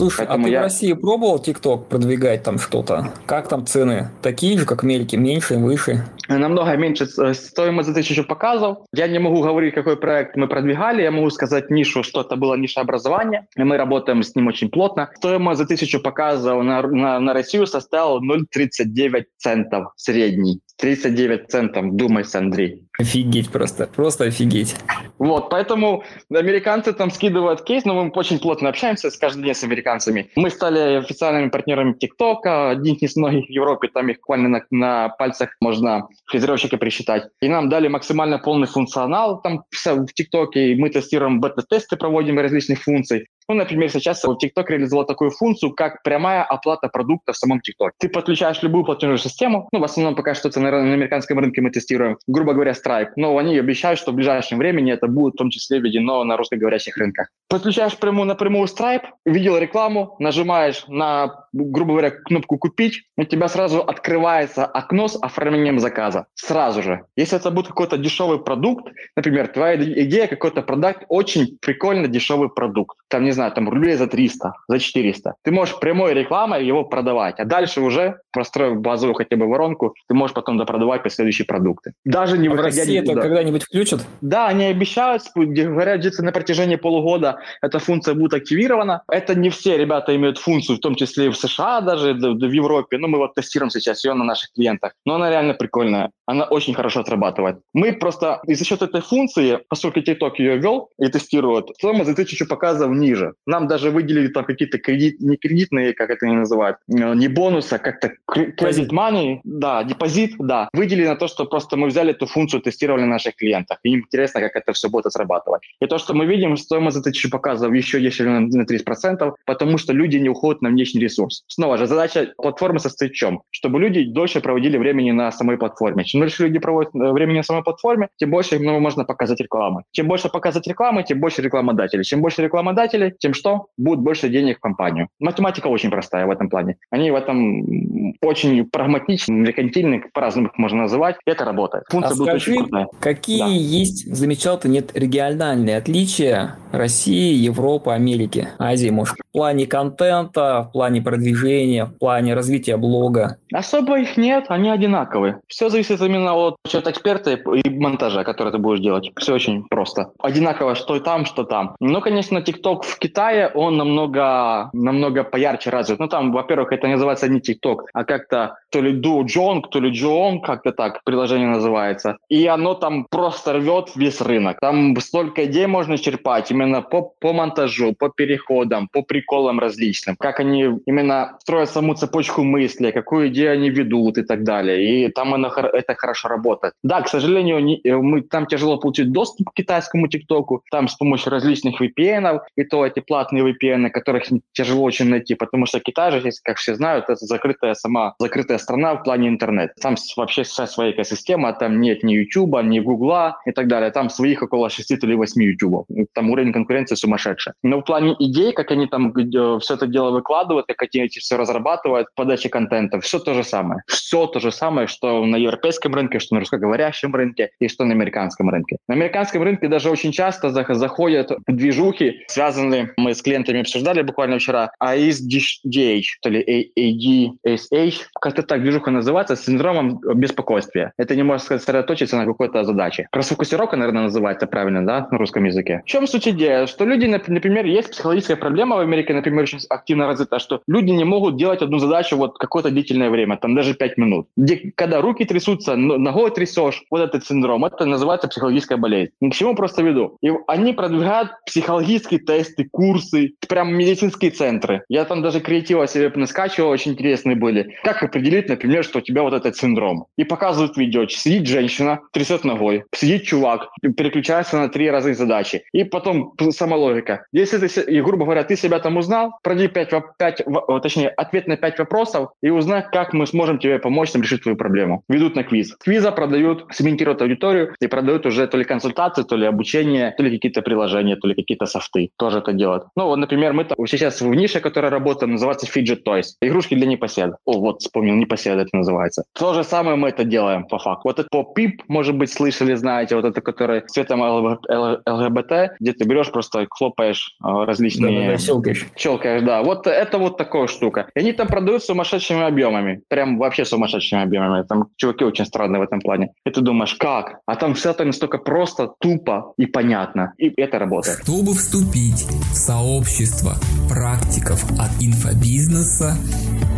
Слушай, 0.00 0.24
а 0.24 0.28
Поэтому 0.28 0.46
а 0.46 0.48
ты 0.48 0.52
я... 0.52 0.60
в 0.60 0.62
России 0.62 0.92
пробовал 0.94 1.38
ТикТок 1.38 1.88
продвигать 1.88 2.42
там 2.42 2.58
что-то? 2.58 3.12
Как 3.26 3.48
там 3.48 3.66
цены? 3.66 4.08
Такие 4.22 4.58
же, 4.58 4.64
как 4.64 4.80
в 4.80 4.84
Америке, 4.84 5.18
меньше, 5.18 5.58
выше? 5.58 6.06
Намного 6.26 6.74
меньше 6.76 7.06
э, 7.18 7.34
стоимость 7.34 7.88
за 7.90 7.94
тысячу 7.94 8.24
показов. 8.24 8.78
Я 8.94 9.08
не 9.08 9.18
могу 9.18 9.42
говорить, 9.42 9.74
какой 9.74 9.98
проект 9.98 10.36
мы 10.36 10.48
продвигали. 10.48 11.02
Я 11.02 11.10
могу 11.10 11.28
сказать 11.28 11.68
нишу, 11.68 12.02
что 12.02 12.22
это 12.22 12.36
было 12.36 12.54
ниша 12.54 12.80
образования. 12.80 13.46
Мы 13.56 13.76
работаем 13.76 14.22
с 14.22 14.34
ним 14.34 14.46
очень 14.46 14.70
плотно. 14.70 15.10
Стоимость 15.16 15.58
за 15.58 15.66
тысячу 15.66 16.00
показов 16.00 16.64
на, 16.64 16.80
на, 16.80 17.20
на 17.20 17.34
Россию 17.34 17.66
составила 17.66 18.20
0,39 18.20 19.24
центов 19.36 19.92
средний 19.96 20.62
39 20.80 21.50
центов, 21.50 21.96
думайся, 21.96 22.38
Андрей. 22.38 22.82
Офигеть 22.98 23.50
просто, 23.50 23.86
просто 23.86 24.24
офигеть. 24.24 24.76
Вот, 25.18 25.50
поэтому 25.50 26.04
американцы 26.30 26.92
там 26.92 27.10
скидывают 27.10 27.62
кейс, 27.62 27.84
но 27.84 27.94
мы 27.94 28.10
очень 28.10 28.38
плотно 28.38 28.68
общаемся 28.68 29.10
с 29.10 29.16
каждый 29.16 29.44
день 29.44 29.54
с 29.54 29.64
американцами. 29.64 30.30
Мы 30.36 30.50
стали 30.50 30.96
официальными 30.96 31.50
партнерами 31.50 31.92
ТикТока, 31.92 32.70
один 32.70 32.94
из 32.94 33.16
многих 33.16 33.46
в 33.46 33.50
Европе, 33.50 33.88
там 33.88 34.08
их 34.08 34.16
буквально 34.18 34.48
на, 34.48 34.62
на 34.70 35.08
пальцах 35.10 35.56
можно 35.60 36.08
фрезеровщика 36.26 36.78
присчитать. 36.78 37.28
И 37.40 37.48
нам 37.48 37.68
дали 37.68 37.88
максимально 37.88 38.38
полный 38.38 38.66
функционал 38.66 39.40
там 39.42 39.64
в 39.70 40.12
ТикТоке, 40.14 40.72
и 40.72 40.74
мы 40.74 40.90
тестируем 40.90 41.40
бета-тесты, 41.40 41.96
проводим 41.96 42.38
различных 42.38 42.82
функций. 42.82 43.28
Ну, 43.50 43.56
например, 43.56 43.90
сейчас 43.90 44.24
TikTok 44.24 44.64
реализовал 44.68 45.04
такую 45.04 45.32
функцию, 45.32 45.72
как 45.72 46.04
прямая 46.04 46.44
оплата 46.44 46.86
продукта 46.86 47.32
в 47.32 47.36
самом 47.36 47.58
TikTok. 47.58 47.90
Ты 47.98 48.08
подключаешь 48.08 48.62
любую 48.62 48.84
платежную 48.84 49.18
систему, 49.18 49.68
ну, 49.72 49.80
в 49.80 49.84
основном 49.84 50.14
пока 50.14 50.34
что 50.34 50.50
это 50.50 50.60
на, 50.60 50.70
на 50.70 50.92
американском 50.92 51.36
рынке 51.36 51.60
мы 51.60 51.70
тестируем, 51.70 52.16
грубо 52.28 52.52
говоря, 52.52 52.74
Stripe, 52.74 53.08
но 53.16 53.36
они 53.38 53.58
обещают, 53.58 53.98
что 53.98 54.12
в 54.12 54.14
ближайшем 54.14 54.58
времени 54.58 54.92
это 54.92 55.08
будет 55.08 55.34
в 55.34 55.38
том 55.38 55.50
числе 55.50 55.80
введено 55.80 56.22
на 56.22 56.36
русскоговорящих 56.36 56.96
рынках. 56.96 57.26
Подключаешь 57.48 57.96
прямую 57.96 58.26
напрямую 58.26 58.68
Stripe, 58.68 59.06
видел 59.26 59.58
рекламу, 59.58 60.14
нажимаешь 60.20 60.84
на, 60.86 61.46
грубо 61.52 61.94
говоря, 61.94 62.12
кнопку 62.12 62.56
«Купить», 62.56 63.02
у 63.16 63.24
тебя 63.24 63.48
сразу 63.48 63.80
открывается 63.80 64.64
окно 64.64 65.08
с 65.08 65.20
оформлением 65.20 65.80
заказа. 65.80 66.26
Сразу 66.36 66.84
же. 66.84 67.04
Если 67.16 67.36
это 67.36 67.50
будет 67.50 67.66
какой-то 67.66 67.98
дешевый 67.98 68.38
продукт, 68.38 68.92
например, 69.16 69.48
твоя 69.48 69.74
идея 69.74 70.28
какой-то 70.28 70.62
продукт, 70.62 71.04
очень 71.08 71.58
прикольно 71.60 72.06
дешевый 72.06 72.48
продукт. 72.48 72.96
Там, 73.08 73.24
не 73.24 73.32
знаю, 73.32 73.39
знаю, 73.40 73.52
там 73.52 73.68
рублей 73.68 73.96
за 73.96 74.06
300, 74.06 74.52
за 74.68 74.78
400. 74.78 75.34
Ты 75.42 75.50
можешь 75.50 75.78
прямой 75.80 76.14
рекламой 76.14 76.66
его 76.66 76.84
продавать, 76.84 77.40
а 77.40 77.44
дальше 77.44 77.80
уже, 77.80 78.20
простроив 78.32 78.80
базовую 78.80 79.14
хотя 79.14 79.36
бы 79.36 79.46
воронку, 79.46 79.94
ты 80.08 80.14
можешь 80.14 80.34
потом 80.34 80.58
допродавать 80.58 81.02
последующие 81.02 81.46
продукты. 81.46 81.92
Даже 82.04 82.38
не 82.38 82.48
а 82.48 82.50
выходя... 82.50 82.70
в 82.70 82.78
России 82.78 82.98
это 82.98 83.14
когда-нибудь 83.20 83.64
включат? 83.64 84.00
Да, 84.20 84.48
они 84.48 84.64
обещают, 84.64 85.22
говорят, 85.34 86.00
где-то 86.00 86.22
на 86.22 86.32
протяжении 86.32 86.76
полугода 86.76 87.38
эта 87.62 87.78
функция 87.78 88.14
будет 88.14 88.34
активирована. 88.34 89.02
Это 89.08 89.34
не 89.34 89.48
все 89.48 89.78
ребята 89.78 90.14
имеют 90.16 90.38
функцию, 90.38 90.76
в 90.76 90.80
том 90.80 90.94
числе 90.94 91.26
и 91.26 91.28
в 91.28 91.36
США 91.36 91.80
даже, 91.80 92.12
в 92.14 92.52
Европе. 92.52 92.98
Ну, 92.98 93.08
мы 93.08 93.18
вот 93.18 93.34
тестируем 93.34 93.70
сейчас 93.70 94.04
ее 94.04 94.14
на 94.14 94.24
наших 94.24 94.52
клиентах. 94.52 94.92
Но 95.06 95.14
она 95.14 95.30
реально 95.30 95.54
прикольная. 95.54 96.10
Она 96.26 96.44
очень 96.44 96.74
хорошо 96.74 97.00
отрабатывает. 97.00 97.56
Мы 97.72 97.92
просто 97.92 98.40
и 98.46 98.54
за 98.54 98.64
счет 98.64 98.82
этой 98.82 99.00
функции, 99.00 99.58
поскольку 99.68 100.00
TikTok 100.00 100.32
ее 100.38 100.58
ввел 100.58 100.90
и 100.98 101.08
тестирует, 101.08 101.70
стоимость 101.76 102.10
за 102.10 102.14
тысячу 102.14 102.46
показов 102.46 102.90
ниже. 102.90 103.19
Нам 103.46 103.68
даже 103.68 103.90
выделили 103.90 104.28
там 104.28 104.44
какие-то 104.44 104.78
кредит, 104.78 105.20
не 105.20 105.36
кредитные, 105.36 105.94
как 105.94 106.10
это 106.10 106.26
они 106.26 106.36
называют, 106.36 106.78
э, 106.88 107.14
не 107.14 107.28
бонусы, 107.28 107.74
а 107.74 107.78
как-то 107.78 108.12
кредит 108.26 108.92
money, 108.92 109.40
да, 109.44 109.84
депозит, 109.84 110.34
да. 110.38 110.68
Выделили 110.72 111.06
на 111.06 111.16
то, 111.16 111.28
что 111.28 111.46
просто 111.46 111.76
мы 111.76 111.88
взяли 111.88 112.10
эту 112.10 112.26
функцию, 112.26 112.62
тестировали 112.62 113.02
на 113.02 113.08
наших 113.08 113.36
клиентах. 113.36 113.78
И 113.82 113.90
им 113.90 114.00
интересно, 114.00 114.40
как 114.40 114.56
это 114.56 114.72
все 114.72 114.88
будет 114.88 115.12
срабатывать. 115.12 115.62
И 115.80 115.86
то, 115.86 115.98
что 115.98 116.14
мы 116.14 116.26
видим, 116.26 116.56
стоимость 116.56 116.96
за 116.96 117.02
тысячу 117.02 117.30
показов 117.30 117.72
еще 117.74 118.00
дешевле 118.00 118.32
на, 118.32 118.40
на 118.40 118.62
30%, 118.62 119.34
потому 119.46 119.78
что 119.78 119.92
люди 119.92 120.16
не 120.16 120.28
уходят 120.28 120.62
на 120.62 120.68
внешний 120.68 121.00
ресурс. 121.00 121.44
Снова 121.48 121.76
же, 121.76 121.86
задача 121.86 122.32
платформы 122.36 122.78
состоит 122.78 123.12
в 123.12 123.16
чем? 123.16 123.42
Чтобы 123.50 123.80
люди 123.80 124.04
дольше 124.04 124.40
проводили 124.40 124.78
времени 124.78 125.10
на 125.10 125.32
самой 125.32 125.58
платформе. 125.58 126.04
Чем 126.04 126.20
дольше 126.20 126.44
люди 126.44 126.58
проводят 126.58 126.94
э, 126.94 127.12
времени 127.12 127.38
на 127.38 127.42
самой 127.42 127.62
платформе, 127.62 128.08
тем 128.16 128.30
больше 128.30 128.56
им 128.56 128.64
ну, 128.64 128.80
можно 128.80 129.04
показать 129.04 129.40
рекламы. 129.40 129.82
Чем 129.92 130.08
больше 130.08 130.28
показать 130.28 130.66
рекламы, 130.66 131.02
тем 131.02 131.20
больше 131.20 131.42
рекламодателей. 131.42 132.04
Чем 132.04 132.20
больше 132.20 132.42
рекламодателей, 132.42 133.09
тем 133.18 133.34
что? 133.34 133.66
Будет 133.76 134.00
больше 134.00 134.28
денег 134.28 134.58
в 134.58 134.60
компанию. 134.60 135.08
Математика 135.18 135.66
очень 135.68 135.90
простая 135.90 136.26
в 136.26 136.30
этом 136.30 136.48
плане. 136.48 136.76
Они 136.90 137.10
в 137.10 137.14
этом 137.14 138.14
очень 138.22 138.64
прагматичны, 138.64 139.32
меркантильны, 139.32 140.02
по-разному 140.12 140.48
их 140.48 140.58
можно 140.58 140.82
называть. 140.82 141.16
Это 141.26 141.44
работает. 141.44 141.84
Функция 141.88 142.14
а 142.14 142.16
будет 142.16 142.28
скажи, 142.28 142.50
очень 142.52 142.62
крутая. 142.62 142.88
какие 143.00 143.40
да. 143.40 143.46
есть, 143.46 144.14
замечал 144.14 144.58
ты, 144.58 144.68
нет 144.68 144.90
региональные 144.94 145.76
отличия 145.76 146.56
России, 146.72 147.34
Европы, 147.34 147.90
Америки, 147.90 148.48
Азии, 148.58 148.90
может, 148.90 149.16
в 149.30 149.32
плане 149.32 149.66
контента, 149.66 150.66
в 150.68 150.72
плане 150.72 151.00
продвижения, 151.02 151.84
в 151.86 151.98
плане 151.98 152.34
развития 152.34 152.76
блога? 152.76 153.36
Особо 153.52 154.00
их 154.00 154.16
нет, 154.16 154.46
они 154.48 154.70
одинаковые. 154.70 155.40
Все 155.46 155.68
зависит 155.68 156.00
именно 156.00 156.34
от 156.34 156.56
счет 156.66 156.88
эксперта 156.88 157.30
и 157.30 157.70
монтажа, 157.70 158.24
который 158.24 158.52
ты 158.52 158.58
будешь 158.58 158.80
делать. 158.80 159.12
Все 159.16 159.34
очень 159.34 159.62
просто. 159.70 160.10
Одинаково, 160.18 160.74
что 160.74 160.98
там, 160.98 161.26
что 161.26 161.44
там. 161.44 161.76
Ну, 161.78 162.00
конечно, 162.00 162.38
TikTok 162.38 162.82
в 162.82 162.98
Китае, 162.98 163.50
он 163.54 163.76
намного, 163.76 164.70
намного 164.72 165.22
поярче 165.22 165.70
развит. 165.70 166.00
Ну, 166.00 166.08
там, 166.08 166.32
во-первых, 166.32 166.72
это 166.72 166.88
называется 166.88 167.28
не 167.28 167.38
TikTok, 167.38 167.78
а 167.92 168.04
как-то 168.04 168.56
то 168.70 168.80
ли 168.80 169.00
Duojong, 169.00 169.62
то 169.70 169.78
ли 169.78 169.90
Joong, 169.90 170.40
как-то 170.40 170.72
так 170.72 171.04
приложение 171.04 171.48
называется. 171.48 172.16
И 172.28 172.46
оно 172.46 172.74
там 172.74 173.06
просто 173.08 173.52
рвет 173.52 173.90
весь 173.94 174.20
рынок. 174.20 174.58
Там 174.60 174.96
столько 175.00 175.44
идей 175.44 175.66
можно 175.66 175.98
черпать 175.98 176.50
именно 176.50 176.82
по, 176.82 177.02
по 177.20 177.32
монтажу, 177.32 177.94
по 177.98 178.08
переходам, 178.08 178.88
по 178.92 179.02
приколам 179.20 179.60
различным. 179.60 180.16
Как 180.18 180.40
они 180.40 180.68
именно 180.86 181.36
строят 181.40 181.70
саму 181.70 181.94
цепочку 181.94 182.42
мысли, 182.42 182.90
какую 182.90 183.28
идею 183.28 183.52
они 183.52 183.70
ведут 183.70 184.18
и 184.18 184.22
так 184.22 184.44
далее. 184.44 185.06
И 185.06 185.08
там 185.12 185.34
оно, 185.34 185.48
это 185.48 185.94
хорошо 185.94 186.28
работает. 186.28 186.74
Да, 186.82 187.02
к 187.02 187.08
сожалению, 187.08 187.60
не, 187.60 187.80
э, 187.84 187.96
мы, 187.96 188.22
там 188.22 188.46
тяжело 188.46 188.78
получить 188.78 189.12
доступ 189.12 189.50
к 189.50 189.54
китайскому 189.54 190.08
ТикТоку. 190.08 190.62
Там 190.70 190.88
с 190.88 190.94
помощью 190.94 191.30
различных 191.30 191.80
VPN, 191.80 192.40
и 192.56 192.64
то 192.64 192.86
эти 192.86 193.00
платные 193.00 193.44
VPN, 193.44 193.90
которых 193.90 194.24
тяжело 194.52 194.82
очень 194.82 195.08
найти, 195.08 195.34
потому 195.34 195.66
что 195.66 195.80
Китай 195.80 196.12
же, 196.12 196.30
как 196.44 196.56
все 196.56 196.74
знают, 196.74 197.04
это 197.08 197.26
закрытая 197.26 197.74
сама, 197.74 198.14
закрытая 198.18 198.58
страна 198.58 198.94
в 198.94 199.02
плане 199.02 199.28
интернета. 199.28 199.74
Там 199.80 199.96
вообще 200.16 200.42
вся 200.42 200.66
своя 200.66 200.92
экосистема, 200.92 201.52
там 201.52 201.80
нет 201.80 202.02
ни 202.02 202.14
YouTube, 202.14 202.62
ни 202.62 202.80
Гугла 202.80 203.38
и 203.46 203.52
так 203.52 203.66
далее. 203.68 203.90
Там 203.90 204.10
своих 204.10 204.42
около 204.42 204.70
6 204.70 204.90
или 204.90 205.14
8 205.14 205.42
YouTube. 205.42 205.86
Там 206.14 206.30
уровень 206.30 206.52
конкуренции 206.52 206.94
сумасшедший. 206.94 207.52
Но 207.62 207.78
в 207.80 207.84
плане 207.84 208.14
идей, 208.18 208.52
как 208.52 208.70
они 208.70 208.86
там 208.86 209.09
э, 209.16 209.58
все 209.60 209.74
это 209.74 209.86
дело 209.86 210.10
выкладывают, 210.10 210.66
как 210.66 210.82
эти 210.82 211.18
все 211.18 211.36
разрабатывают, 211.36 212.08
подачи 212.14 212.48
контента, 212.48 213.00
все 213.00 213.18
то 213.18 213.34
же 213.34 213.44
самое. 213.44 213.82
Все 213.86 214.26
то 214.26 214.40
же 214.40 214.52
самое, 214.52 214.86
что 214.86 215.24
на 215.24 215.36
европейском 215.36 215.94
рынке, 215.94 216.18
что 216.18 216.34
на 216.34 216.40
русскоговорящем 216.40 217.14
рынке 217.14 217.50
и 217.60 217.68
что 217.68 217.84
на 217.84 217.92
американском 217.92 218.50
рынке. 218.50 218.76
На 218.88 218.94
американском 218.94 219.42
рынке 219.42 219.68
даже 219.68 219.90
очень 219.90 220.12
часто 220.12 220.50
заходят 220.50 221.30
движухи, 221.46 222.24
связанные, 222.28 222.92
мы 222.96 223.14
с 223.14 223.22
клиентами 223.22 223.60
обсуждали 223.60 224.02
буквально 224.02 224.38
вчера, 224.38 224.72
ASDH, 224.82 226.04
то 226.22 226.30
ли 226.30 226.70
ADSH, 226.76 227.94
как-то 228.20 228.42
так 228.42 228.62
движуха 228.62 228.90
называется, 228.90 229.36
с 229.36 229.44
синдромом 229.44 230.00
беспокойствия. 230.14 230.92
Это 230.96 231.16
не 231.16 231.22
может 231.22 231.46
сосредоточиться 231.46 232.16
на 232.16 232.26
какой-то 232.26 232.64
задаче. 232.64 233.08
Расфокусировка, 233.12 233.76
наверное, 233.76 234.04
называется 234.04 234.46
правильно, 234.46 234.84
да, 234.84 235.08
на 235.10 235.18
русском 235.18 235.44
языке. 235.44 235.82
В 235.84 235.88
чем 235.88 236.06
суть 236.06 236.28
идеи? 236.28 236.66
Что 236.66 236.84
люди, 236.84 237.06
например, 237.06 237.64
есть 237.64 237.90
психологическая 237.90 238.36
проблема 238.36 238.76
в 238.76 238.80
Америке, 238.80 238.99
например, 239.08 239.42
очень 239.42 239.60
активно 239.68 240.06
развита, 240.06 240.38
что 240.38 240.62
люди 240.66 240.90
не 240.90 241.04
могут 241.04 241.36
делать 241.36 241.62
одну 241.62 241.78
задачу 241.78 242.16
вот 242.16 242.38
какое-то 242.38 242.70
длительное 242.70 243.10
время, 243.10 243.36
там 243.36 243.54
даже 243.54 243.74
5 243.74 243.98
минут. 243.98 244.28
Где, 244.36 244.72
когда 244.74 245.00
руки 245.00 245.24
трясутся, 245.24 245.76
ногой 245.76 246.30
трясешь, 246.30 246.84
вот 246.90 247.00
этот 247.00 247.24
синдром, 247.24 247.64
это 247.64 247.84
называется 247.84 248.28
психологическая 248.28 248.78
болезнь. 248.78 249.12
Ни 249.20 249.30
к 249.30 249.34
чему 249.34 249.54
просто 249.54 249.82
веду. 249.82 250.16
И 250.22 250.30
они 250.46 250.72
продвигают 250.72 251.30
психологические 251.46 252.20
тесты, 252.20 252.68
курсы, 252.70 253.32
прям 253.48 253.74
медицинские 253.74 254.30
центры. 254.30 254.82
Я 254.88 255.04
там 255.04 255.22
даже 255.22 255.40
креатива 255.40 255.86
себе 255.86 256.12
наскачивал, 256.14 256.70
очень 256.70 256.92
интересные 256.92 257.36
были. 257.36 257.76
Как 257.84 258.02
определить, 258.02 258.48
например, 258.48 258.84
что 258.84 258.98
у 258.98 259.02
тебя 259.02 259.22
вот 259.22 259.32
этот 259.32 259.56
синдром? 259.56 260.06
И 260.16 260.24
показывают 260.24 260.76
видео. 260.76 261.06
Сидит 261.06 261.46
женщина, 261.46 262.00
трясет 262.12 262.44
ногой, 262.44 262.84
сидит 262.94 263.24
чувак, 263.24 263.68
переключается 263.96 264.58
на 264.58 264.68
три 264.68 264.90
разные 264.90 265.14
задачи. 265.14 265.62
И 265.72 265.84
потом 265.84 266.34
сама 266.50 266.76
логика. 266.76 267.26
Если 267.32 267.58
ты, 267.58 267.80
и, 267.82 268.00
грубо 268.00 268.24
говоря, 268.24 268.44
ты 268.44 268.56
себя 268.56 268.78
там 268.78 268.89
узнал, 268.96 269.38
пройди 269.42 269.68
5, 269.68 269.94
5, 270.18 270.42
точнее, 270.82 271.08
ответ 271.08 271.46
на 271.46 271.56
5 271.56 271.78
вопросов 271.78 272.30
и 272.42 272.50
узнай, 272.50 272.84
как 272.90 273.12
мы 273.12 273.26
сможем 273.26 273.58
тебе 273.58 273.78
помочь 273.78 274.10
там, 274.12 274.22
решить 274.22 274.42
твою 274.42 274.56
проблему. 274.56 275.02
Ведут 275.08 275.36
на 275.36 275.44
квиз. 275.44 275.76
Квиза 275.76 276.12
продают, 276.12 276.66
сегментируют 276.72 277.22
аудиторию 277.22 277.74
и 277.80 277.86
продают 277.86 278.26
уже 278.26 278.46
то 278.46 278.56
ли 278.56 278.64
консультации, 278.64 279.22
то 279.22 279.36
ли 279.36 279.46
обучение, 279.46 280.14
то 280.16 280.22
ли 280.22 280.30
какие-то 280.30 280.62
приложения, 280.62 281.16
то 281.16 281.28
ли 281.28 281.34
какие-то 281.34 281.66
софты. 281.66 282.10
Тоже 282.16 282.38
это 282.38 282.52
делают. 282.52 282.84
Ну, 282.96 283.06
вот, 283.06 283.16
например, 283.16 283.52
мы 283.52 283.66
сейчас 283.86 284.20
в 284.20 284.34
нише, 284.34 284.60
которая 284.60 284.90
работает, 284.90 285.32
называется 285.32 285.66
Fidget 285.66 286.02
Toys. 286.06 286.36
Игрушки 286.40 286.74
для 286.74 286.86
непоседа. 286.86 287.36
О, 287.44 287.60
вот, 287.60 287.80
вспомнил, 287.80 288.14
непоседа 288.14 288.62
это 288.62 288.76
называется. 288.76 289.24
То 289.38 289.54
же 289.54 289.64
самое 289.64 289.96
мы 289.96 290.08
это 290.08 290.24
делаем 290.24 290.64
по 290.64 290.78
факту. 290.78 291.02
Вот 291.04 291.18
это 291.18 291.28
по 291.30 291.52
PIP, 291.56 291.80
может 291.88 292.16
быть, 292.16 292.32
слышали, 292.32 292.74
знаете, 292.74 293.16
вот 293.16 293.24
это, 293.24 293.40
который 293.40 293.82
цветом 293.86 294.22
ЛГБТ, 294.22 295.52
где 295.80 295.92
ты 295.92 296.04
берешь, 296.04 296.30
просто 296.30 296.66
хлопаешь 296.70 297.36
а, 297.40 297.64
различные... 297.66 298.26
Да, 298.26 298.32
да, 298.32 298.38
щелкаешь. 298.38 298.79
Щелкаешь, 298.96 299.42
да. 299.42 299.62
Вот 299.62 299.86
это 299.86 300.18
вот 300.18 300.36
такая 300.36 300.66
штука. 300.66 301.08
И 301.14 301.20
они 301.20 301.32
там 301.32 301.48
продают 301.48 301.84
сумасшедшими 301.84 302.42
объемами. 302.46 303.02
Прям 303.08 303.38
вообще 303.38 303.64
сумасшедшими 303.64 304.22
объемами. 304.22 304.64
Там 304.66 304.88
чуваки 304.96 305.24
очень 305.24 305.46
странные 305.46 305.80
в 305.80 305.82
этом 305.82 306.00
плане. 306.00 306.32
И 306.44 306.50
ты 306.50 306.60
думаешь, 306.60 306.94
как? 306.94 307.40
А 307.46 307.56
там 307.56 307.74
все 307.74 307.90
это 307.90 308.04
настолько 308.04 308.38
просто, 308.38 308.92
тупо 309.00 309.52
и 309.56 309.66
понятно. 309.66 310.32
И 310.38 310.52
это 310.60 310.78
работает. 310.78 311.18
Чтобы 311.22 311.54
вступить 311.54 312.26
в 312.52 312.54
сообщество 312.54 313.54
практиков 313.88 314.64
от 314.78 314.90
инфобизнеса, 315.02 316.16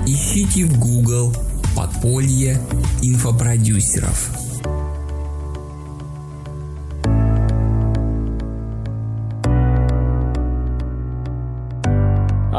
ищите 0.06 0.64
в 0.64 0.78
Google 0.78 1.32
Подполье 1.76 2.58
инфопродюсеров. 3.02 4.51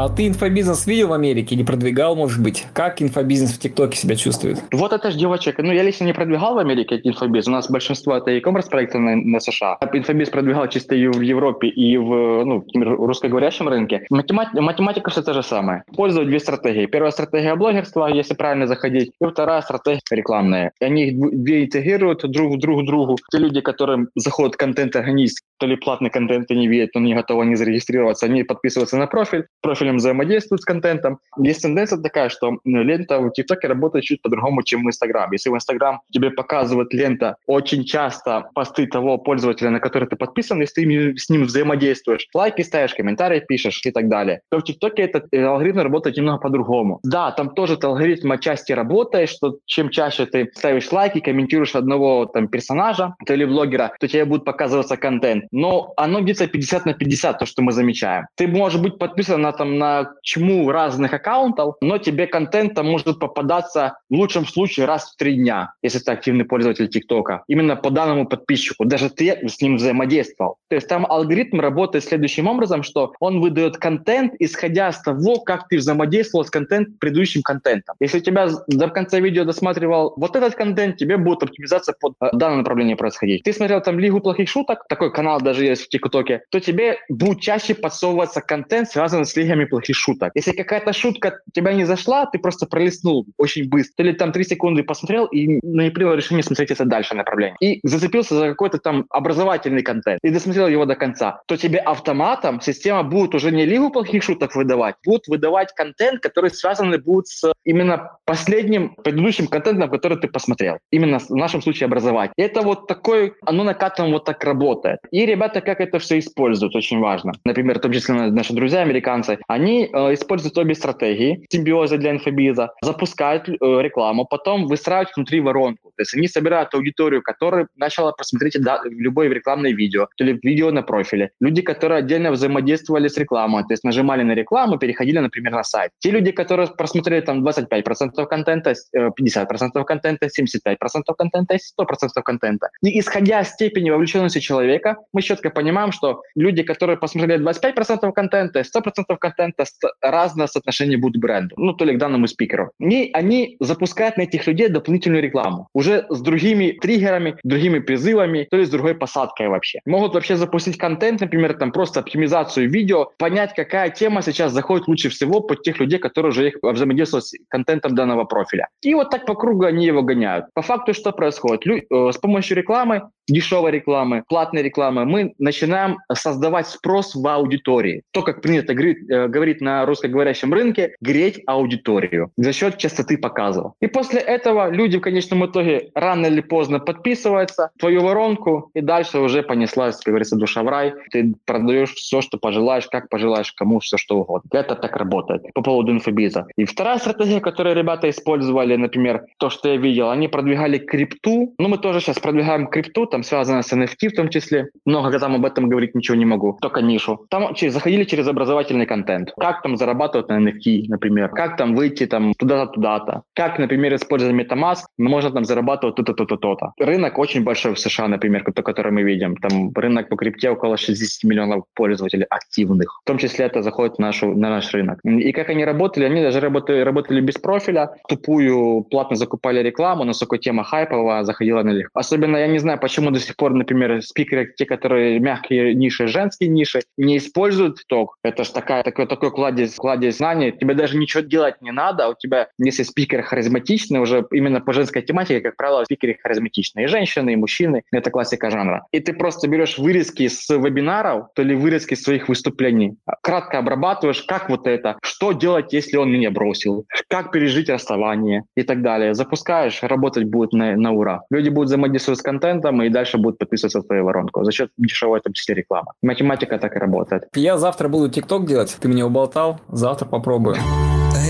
А 0.04 0.10
ты 0.10 0.26
инфобизнес 0.26 0.86
видел 0.86 1.08
в 1.08 1.12
Америке 1.14 1.54
или 1.54 1.62
продвигал, 1.62 2.14
может 2.14 2.42
быть? 2.42 2.66
Как 2.74 3.00
инфобизнес 3.00 3.54
в 3.54 3.58
ТикТоке 3.58 3.96
себя 3.96 4.16
чувствует? 4.16 4.62
Вот 4.70 4.92
это 4.92 5.10
ж 5.10 5.14
девочек. 5.14 5.56
Ну, 5.56 5.72
я 5.72 5.82
лично 5.82 6.04
не 6.04 6.12
продвигал 6.12 6.56
в 6.56 6.58
Америке 6.58 7.00
инфобиз. 7.02 7.48
У 7.48 7.50
нас 7.50 7.70
большинство 7.70 8.14
это 8.14 8.30
e-commerce 8.30 8.68
проекты 8.68 8.98
на, 8.98 9.16
на 9.16 9.40
США. 9.40 9.78
Инфобиз 9.94 10.28
продвигал 10.28 10.68
чисто 10.68 10.94
и 10.94 11.06
в 11.06 11.22
Европе, 11.22 11.68
и 11.68 11.96
в 11.96 12.44
ну, 12.44 12.66
русскоговорящем 12.74 13.66
рынке. 13.66 14.04
Математ, 14.10 14.52
математика 14.52 15.10
все 15.10 15.22
то 15.22 15.32
же 15.32 15.42
самое. 15.42 15.84
Пользуют 15.96 16.28
две 16.28 16.38
стратегии. 16.38 16.84
Первая 16.84 17.10
стратегия 17.10 17.54
блогерства, 17.54 18.06
если 18.08 18.34
правильно 18.34 18.66
заходить, 18.66 19.10
и 19.18 19.24
вторая 19.24 19.62
стратегия 19.62 20.02
рекламная. 20.10 20.72
И 20.80 20.84
они 20.84 21.06
их 21.06 21.42
две 21.44 21.64
интегрируют 21.64 22.30
друг 22.30 22.56
в 22.56 22.58
друг 22.58 22.84
другу. 22.84 23.16
Те 23.32 23.38
люди, 23.38 23.62
которым 23.62 24.10
заходит 24.16 24.56
контент 24.56 24.96
организм, 24.96 25.36
то 25.58 25.64
ли 25.64 25.76
платный 25.76 26.10
контент 26.10 26.50
не 26.50 26.68
видят, 26.68 26.90
но 26.94 27.00
не 27.00 27.14
готовы 27.14 27.46
не 27.46 27.54
зарегистрироваться, 27.54 28.26
они 28.26 28.42
подписываются 28.42 28.98
на 28.98 29.06
профиль, 29.06 29.46
профилем 29.94 29.96
взаимодействуют 29.96 30.62
с 30.62 30.64
контентом. 30.64 31.18
Есть 31.38 31.62
тенденция 31.62 31.98
такая, 31.98 32.28
что 32.28 32.58
лента 32.64 33.20
в 33.20 33.30
ТикТоке 33.30 33.68
работает 33.68 34.04
чуть 34.04 34.22
по-другому, 34.22 34.62
чем 34.62 34.84
в 34.84 34.88
Инстаграм. 34.88 35.30
Если 35.32 35.50
в 35.50 35.54
Инстаграм 35.54 36.00
тебе 36.12 36.30
показывает 36.30 36.92
лента 36.92 37.36
очень 37.46 37.84
часто 37.84 38.50
посты 38.54 38.86
того 38.86 39.18
пользователя, 39.18 39.70
на 39.70 39.80
который 39.80 40.08
ты 40.08 40.16
подписан, 40.16 40.60
если 40.60 40.84
ты 40.84 41.16
с 41.16 41.30
ним 41.30 41.44
взаимодействуешь, 41.44 42.28
лайки 42.34 42.62
ставишь, 42.62 42.94
комментарии 42.94 43.42
пишешь 43.46 43.80
и 43.84 43.90
так 43.90 44.08
далее, 44.08 44.40
то 44.50 44.58
в 44.58 44.64
ТикТоке 44.64 45.02
этот 45.02 45.32
алгоритм 45.32 45.80
работает 45.80 46.16
немного 46.16 46.38
по-другому. 46.38 47.00
Да, 47.02 47.30
там 47.30 47.50
тоже 47.50 47.74
этот 47.74 47.84
алгоритм 47.84 48.32
отчасти 48.32 48.72
работает, 48.72 49.28
что 49.28 49.58
чем 49.66 49.90
чаще 49.90 50.26
ты 50.26 50.50
ставишь 50.54 50.92
лайки, 50.92 51.20
комментируешь 51.20 51.74
одного 51.74 52.26
там 52.26 52.48
персонажа 52.48 53.14
или 53.28 53.44
блогера, 53.44 53.92
то 54.00 54.08
тебе 54.08 54.24
будет 54.24 54.44
показываться 54.44 54.96
контент 54.96 55.44
но 55.50 55.92
оно 55.96 56.20
где-то 56.20 56.46
50 56.46 56.86
на 56.86 56.94
50, 56.94 57.38
то, 57.38 57.46
что 57.46 57.62
мы 57.62 57.72
замечаем. 57.72 58.26
Ты 58.36 58.46
можешь 58.48 58.80
быть 58.80 58.98
подписан 58.98 59.42
на, 59.42 59.52
там, 59.52 59.78
на 59.78 59.83
чему 60.22 60.70
разных 60.70 61.12
аккаунтов, 61.12 61.76
но 61.80 61.98
тебе 61.98 62.26
контента 62.26 62.82
может 62.82 63.18
попадаться 63.18 63.98
в 64.10 64.14
лучшем 64.14 64.46
случае 64.46 64.86
раз 64.86 65.12
в 65.12 65.16
три 65.16 65.36
дня, 65.36 65.72
если 65.82 65.98
ты 65.98 66.12
активный 66.12 66.44
пользователь 66.44 66.88
ТикТока. 66.88 67.42
Именно 67.48 67.76
по 67.76 67.90
данному 67.90 68.26
подписчику. 68.26 68.84
Даже 68.84 69.10
ты 69.10 69.48
с 69.48 69.60
ним 69.60 69.76
взаимодействовал. 69.76 70.56
То 70.68 70.76
есть 70.76 70.88
там 70.88 71.06
алгоритм 71.06 71.60
работает 71.60 72.04
следующим 72.04 72.46
образом, 72.46 72.82
что 72.82 73.12
он 73.20 73.40
выдает 73.40 73.76
контент, 73.76 74.34
исходя 74.38 74.88
из 74.88 74.98
того, 75.00 75.40
как 75.40 75.68
ты 75.68 75.78
взаимодействовал 75.78 76.44
с 76.44 76.50
контент, 76.50 76.98
предыдущим 76.98 77.42
контентом. 77.42 77.96
Если 78.00 78.18
у 78.18 78.22
тебя 78.22 78.48
до 78.68 78.88
конца 78.88 79.20
видео 79.20 79.44
досматривал 79.44 80.14
вот 80.16 80.36
этот 80.36 80.54
контент, 80.54 80.96
тебе 80.96 81.16
будет 81.16 81.42
оптимизация 81.42 81.94
под 82.00 82.14
э, 82.20 82.30
данное 82.32 82.58
направление 82.58 82.96
происходить. 82.96 83.42
Ты 83.42 83.52
смотрел 83.52 83.80
там 83.80 83.98
Лигу 83.98 84.20
плохих 84.20 84.48
шуток, 84.48 84.86
такой 84.88 85.12
канал 85.12 85.40
даже 85.40 85.64
есть 85.64 85.82
в 85.82 85.88
ТикТоке, 85.88 86.42
то 86.50 86.60
тебе 86.60 86.98
будет 87.08 87.40
чаще 87.40 87.74
подсовываться 87.74 88.40
контент, 88.40 88.88
связанный 88.88 89.26
с 89.26 89.36
лигами 89.36 89.64
плохих 89.74 89.96
шуток. 89.96 90.30
Если 90.34 90.52
какая-то 90.52 90.92
шутка 90.92 91.40
тебя 91.52 91.72
не 91.72 91.84
зашла, 91.84 92.26
ты 92.26 92.38
просто 92.38 92.66
пролистнул 92.66 93.26
очень 93.38 93.68
быстро, 93.68 94.06
или 94.06 94.12
там 94.12 94.30
три 94.30 94.44
секунды 94.44 94.84
посмотрел 94.84 95.26
и 95.26 95.60
не 95.62 95.90
принял 95.90 96.14
решение 96.14 96.44
смотреть 96.44 96.70
это 96.70 96.84
дальше 96.84 97.16
направление. 97.16 97.56
И 97.60 97.80
зацепился 97.82 98.34
за 98.36 98.48
какой-то 98.48 98.78
там 98.78 99.06
образовательный 99.10 99.82
контент, 99.82 100.20
и 100.22 100.30
досмотрел 100.30 100.68
его 100.68 100.84
до 100.84 100.94
конца, 100.94 101.40
то 101.46 101.56
тебе 101.56 101.78
автоматом 101.78 102.60
система 102.60 103.02
будет 103.02 103.34
уже 103.34 103.50
не 103.50 103.66
лигу 103.66 103.90
плохих 103.90 104.22
шуток 104.22 104.54
выдавать, 104.54 104.94
будет 105.04 105.26
выдавать 105.26 105.74
контент, 105.74 106.20
который 106.20 106.50
связан 106.50 106.94
будет 107.04 107.26
с 107.26 107.52
именно 107.64 108.10
последним 108.24 108.94
предыдущим 108.94 109.48
контентом, 109.48 109.90
который 109.90 110.18
ты 110.18 110.28
посмотрел. 110.28 110.78
Именно 110.92 111.18
в 111.18 111.30
нашем 111.30 111.62
случае 111.62 111.86
образовать. 111.86 112.30
И 112.36 112.42
это 112.42 112.62
вот 112.62 112.86
такой, 112.86 113.32
оно 113.46 113.64
накатом 113.64 114.12
вот 114.12 114.24
так 114.24 114.44
работает. 114.44 115.00
И 115.10 115.26
ребята 115.26 115.60
как 115.60 115.80
это 115.80 115.98
все 115.98 116.18
используют, 116.18 116.76
очень 116.76 117.00
важно. 117.00 117.32
Например, 117.44 117.78
в 117.78 117.80
том 117.80 117.92
числе 117.92 118.14
наши 118.14 118.52
друзья, 118.52 118.82
американцы, 118.82 119.38
они 119.48 119.63
э, 119.64 120.14
используют 120.14 120.56
обе 120.58 120.74
стратегии 120.74 121.44
симбиоза 121.50 121.98
для 121.98 122.10
инфобиза, 122.10 122.72
запускают 122.82 123.48
э, 123.48 123.54
рекламу, 123.60 124.24
потом 124.24 124.66
выстраивают 124.66 125.10
внутри 125.16 125.40
воронку. 125.40 125.92
То 125.96 126.02
есть 126.02 126.14
они 126.14 126.28
собирают 126.28 126.74
аудиторию, 126.74 127.22
которая 127.22 127.68
начала 127.76 128.12
просмотреть 128.12 128.60
да, 128.60 128.80
любое 128.84 129.28
рекламное 129.28 129.72
видео 129.72 130.08
или 130.18 130.38
видео 130.42 130.70
на 130.70 130.82
профиле. 130.82 131.30
Люди, 131.40 131.62
которые 131.62 131.98
отдельно 131.98 132.30
взаимодействовали 132.30 133.08
с 133.08 133.16
рекламой, 133.16 133.62
то 133.62 133.72
есть 133.72 133.84
нажимали 133.84 134.22
на 134.22 134.32
рекламу, 134.32 134.78
переходили, 134.78 135.18
например, 135.18 135.52
на 135.52 135.64
сайт. 135.64 135.92
Те 136.00 136.10
люди, 136.10 136.32
которые 136.32 136.68
просмотрели 136.68 137.20
там 137.20 137.46
25% 137.46 138.26
контента, 138.26 138.74
50% 138.96 139.70
э, 139.74 139.84
контента, 139.84 140.26
75% 140.26 140.76
контента 141.16 141.54
и 141.54 141.58
100% 141.58 142.22
контента. 142.24 142.68
И 142.82 142.98
исходя 142.98 143.40
из 143.40 143.48
степени 143.48 143.90
вовлеченности 143.90 144.40
человека, 144.40 144.96
мы 145.12 145.22
четко 145.22 145.50
понимаем, 145.50 145.92
что 145.92 146.22
люди, 146.34 146.62
которые 146.62 146.96
посмотрели 146.96 147.42
25% 147.44 148.12
контента 148.12 148.60
и 148.60 148.62
100% 148.62 149.16
контента, 149.18 149.53
разное 150.00 150.46
соотношение 150.46 150.98
будут 150.98 151.20
бренду, 151.20 151.54
ну, 151.58 151.72
то 151.72 151.84
ли 151.84 151.94
к 151.94 151.98
данному 151.98 152.26
спикеру. 152.26 152.70
И 152.78 153.10
они 153.12 153.56
запускают 153.60 154.16
на 154.16 154.22
этих 154.22 154.46
людей 154.46 154.68
дополнительную 154.68 155.22
рекламу, 155.22 155.68
уже 155.74 156.06
с 156.08 156.20
другими 156.20 156.72
триггерами, 156.80 157.36
другими 157.44 157.78
призывами, 157.78 158.46
то 158.50 158.56
есть 158.56 158.68
с 158.68 158.72
другой 158.72 158.94
посадкой 158.94 159.48
вообще. 159.48 159.80
Могут 159.86 160.14
вообще 160.14 160.36
запустить 160.36 160.78
контент, 160.78 161.20
например, 161.20 161.54
там 161.54 161.72
просто 161.72 162.00
оптимизацию 162.00 162.70
видео, 162.70 163.10
понять, 163.18 163.54
какая 163.54 163.90
тема 163.90 164.22
сейчас 164.22 164.52
заходит 164.52 164.88
лучше 164.88 165.08
всего 165.08 165.40
под 165.40 165.62
тех 165.62 165.80
людей, 165.80 165.98
которые 165.98 166.30
уже 166.30 166.48
их 166.48 166.56
взаимодействуют 166.62 167.26
с 167.26 167.34
контентом 167.48 167.94
данного 167.94 168.24
профиля. 168.24 168.68
И 168.82 168.94
вот 168.94 169.10
так 169.10 169.26
по 169.26 169.34
кругу 169.34 169.64
они 169.64 169.86
его 169.86 170.02
гоняют. 170.02 170.46
По 170.54 170.62
факту 170.62 170.94
что 170.94 171.12
происходит? 171.12 171.66
Лю- 171.66 171.82
э, 171.90 172.12
с 172.12 172.18
помощью 172.18 172.56
рекламы, 172.56 173.08
дешевой 173.28 173.70
рекламы, 173.70 174.24
платной 174.28 174.62
рекламы, 174.62 175.04
мы 175.04 175.34
начинаем 175.38 175.98
создавать 176.12 176.66
спрос 176.66 177.14
в 177.14 177.26
аудитории. 177.26 178.02
То, 178.12 178.22
как 178.22 178.42
принято 178.42 178.72
э, 178.72 179.28
говорить 179.28 179.60
на 179.60 179.86
русскоговорящем 179.86 180.52
рынке, 180.52 180.94
греть 181.00 181.40
аудиторию 181.46 182.30
за 182.36 182.52
счет 182.52 182.78
частоты 182.78 183.18
показов. 183.18 183.72
И 183.80 183.86
после 183.86 184.20
этого 184.20 184.70
люди 184.70 184.98
в 184.98 185.00
конечном 185.00 185.46
итоге 185.46 185.90
рано 185.94 186.26
или 186.26 186.40
поздно 186.40 186.80
подписываются 186.80 187.70
твою 187.78 188.02
воронку, 188.02 188.70
и 188.74 188.80
дальше 188.80 189.18
уже 189.18 189.42
понеслась, 189.42 189.96
как 189.96 190.12
говорится, 190.12 190.36
душа 190.36 190.62
в 190.62 190.68
рай. 190.68 190.94
Ты 191.10 191.34
продаешь 191.46 191.92
все, 191.94 192.20
что 192.20 192.38
пожелаешь, 192.38 192.86
как 192.90 193.08
пожелаешь, 193.08 193.52
кому 193.52 193.80
все, 193.80 193.96
что 193.96 194.18
угодно. 194.18 194.48
Это 194.52 194.74
так 194.74 194.96
работает 194.96 195.42
по 195.54 195.62
поводу 195.62 195.92
инфобиза. 195.92 196.46
И 196.56 196.64
вторая 196.64 196.98
стратегия, 196.98 197.40
которую 197.40 197.74
ребята 197.76 198.08
использовали, 198.10 198.76
например, 198.76 199.26
то, 199.38 199.50
что 199.50 199.68
я 199.68 199.76
видел, 199.76 200.10
они 200.10 200.28
продвигали 200.28 200.78
крипту. 200.78 201.54
Ну, 201.58 201.68
мы 201.68 201.78
тоже 201.78 202.00
сейчас 202.00 202.18
продвигаем 202.18 202.66
крипту, 202.66 203.06
там 203.14 203.22
связано 203.22 203.62
с 203.62 203.72
NFT 203.72 204.08
в 204.08 204.16
том 204.16 204.28
числе. 204.28 204.70
Много 204.84 205.20
там 205.20 205.34
об 205.36 205.44
этом 205.44 205.68
говорить 205.68 205.94
ничего 205.94 206.16
не 206.16 206.24
могу, 206.24 206.58
только 206.60 206.82
нишу. 206.82 207.26
Там 207.30 207.54
через, 207.54 207.74
заходили 207.74 208.02
через 208.04 208.26
образовательный 208.26 208.86
контент. 208.86 209.32
Как 209.38 209.62
там 209.62 209.76
зарабатывать 209.76 210.28
на 210.28 210.40
NFT, 210.40 210.86
например. 210.88 211.28
Как 211.28 211.56
там 211.56 211.76
выйти 211.76 212.06
там 212.06 212.34
туда-то, 212.34 212.72
туда-то. 212.72 213.22
Как, 213.34 213.60
например, 213.60 213.94
используя 213.94 214.32
MetaMask, 214.32 214.82
можно 214.98 215.30
там 215.30 215.44
зарабатывать 215.44 215.94
то-то, 215.94 216.12
то-то, 216.14 216.36
то-то. 216.36 216.72
Рынок 216.80 217.18
очень 217.18 217.44
большой 217.44 217.74
в 217.74 217.78
США, 217.78 218.08
например, 218.08 218.42
то, 218.52 218.62
который 218.62 218.90
мы 218.90 219.04
видим. 219.04 219.36
Там 219.36 219.70
рынок 219.74 220.08
по 220.08 220.16
крипте 220.16 220.50
около 220.50 220.76
60 220.76 221.30
миллионов 221.30 221.64
пользователей 221.74 222.26
активных. 222.30 223.00
В 223.04 223.06
том 223.06 223.18
числе 223.18 223.46
это 223.46 223.62
заходит 223.62 223.94
в 223.94 223.98
нашу, 224.00 224.34
на 224.34 224.50
наш 224.50 224.74
рынок. 224.74 224.98
И 225.04 225.30
как 225.32 225.50
они 225.50 225.64
работали? 225.64 226.06
Они 226.06 226.20
даже 226.20 226.40
работали, 226.40 226.80
работали 226.80 227.20
без 227.20 227.34
профиля, 227.34 227.90
тупую, 228.08 228.82
платно 228.90 229.16
закупали 229.16 229.62
рекламу, 229.62 230.04
насколько 230.04 230.38
тема 230.38 230.64
хайповая, 230.64 231.22
заходила 231.22 231.62
на 231.62 231.72
них. 231.72 231.90
Особенно 231.94 232.38
я 232.38 232.48
не 232.48 232.58
знаю, 232.58 232.80
почему 232.80 233.03
до 233.10 233.20
сих 233.20 233.36
пор, 233.36 233.54
например, 233.54 234.02
спикеры, 234.02 234.52
те, 234.56 234.66
которые 234.66 235.18
мягкие 235.18 235.74
ниши, 235.74 236.06
женские 236.06 236.48
ниши, 236.48 236.82
не 236.96 237.18
используют 237.18 237.78
ток. 237.86 238.16
Это 238.22 238.44
же 238.44 238.52
такая, 238.52 238.82
такой, 238.82 239.06
такой 239.06 239.30
кладезь, 239.30 239.74
кладезь 239.74 240.18
знаний. 240.18 240.52
Тебе 240.52 240.74
даже 240.74 240.96
ничего 240.96 241.22
делать 241.22 241.60
не 241.60 241.72
надо. 241.72 242.08
У 242.08 242.14
тебя, 242.14 242.48
если 242.58 242.82
спикер 242.82 243.22
харизматичный, 243.22 244.00
уже 244.00 244.26
именно 244.32 244.60
по 244.60 244.72
женской 244.72 245.02
тематике, 245.02 245.40
как 245.40 245.56
правило, 245.56 245.84
спикеры 245.84 246.18
харизматичные. 246.22 246.84
И 246.84 246.88
женщины, 246.88 247.32
и 247.32 247.36
мужчины. 247.36 247.82
Это 247.92 248.10
классика 248.10 248.50
жанра. 248.50 248.86
И 248.92 249.00
ты 249.00 249.12
просто 249.12 249.48
берешь 249.48 249.78
вырезки 249.78 250.28
с 250.28 250.48
вебинаров, 250.50 251.28
то 251.34 251.42
ли 251.42 251.54
вырезки 251.54 251.94
своих 251.94 252.28
выступлений, 252.28 252.96
кратко 253.22 253.58
обрабатываешь, 253.58 254.22
как 254.22 254.48
вот 254.48 254.66
это, 254.66 254.96
что 255.02 255.32
делать, 255.32 255.72
если 255.72 255.96
он 255.96 256.12
меня 256.12 256.30
бросил, 256.30 256.86
как 257.08 257.32
пережить 257.32 257.68
расставание 257.68 258.44
и 258.56 258.62
так 258.62 258.82
далее. 258.82 259.14
Запускаешь, 259.14 259.82
работать 259.82 260.24
будет 260.24 260.52
на, 260.52 260.76
на 260.76 260.92
ура. 260.92 261.22
Люди 261.30 261.48
будут 261.48 261.68
взаимодействовать 261.68 262.20
с 262.20 262.22
контентом 262.22 262.82
и 262.82 262.88
дальше 262.94 263.18
будут 263.18 263.38
подписываться 263.38 263.80
в 263.80 263.86
твою 263.86 264.04
воронку 264.04 264.44
за 264.44 264.52
счет 264.52 264.70
дешевой, 264.78 265.20
в 265.20 265.22
том 265.22 265.32
числе, 265.32 265.54
рекламы. 265.54 265.88
Математика 266.02 266.58
так 266.58 266.76
и 266.76 266.78
работает. 266.78 267.24
Я 267.34 267.58
завтра 267.58 267.88
буду 267.88 268.08
ТикТок 268.08 268.46
делать, 268.46 268.76
ты 268.80 268.88
меня 268.88 269.06
уболтал, 269.06 269.60
завтра 269.68 270.06
попробую. 270.06 270.56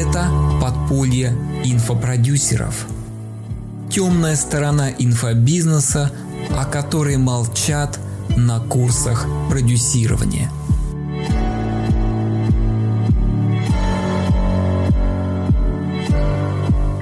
Это 0.00 0.29
подполье 0.62 1.33
инфопродюсеров. 1.64 2.87
Темная 3.90 4.37
сторона 4.37 4.90
инфобизнеса, 4.98 6.11
о 6.57 6.64
которой 6.70 7.16
молчат 7.16 7.98
на 8.37 8.61
курсах 8.61 9.27
продюсирования– 9.50 10.50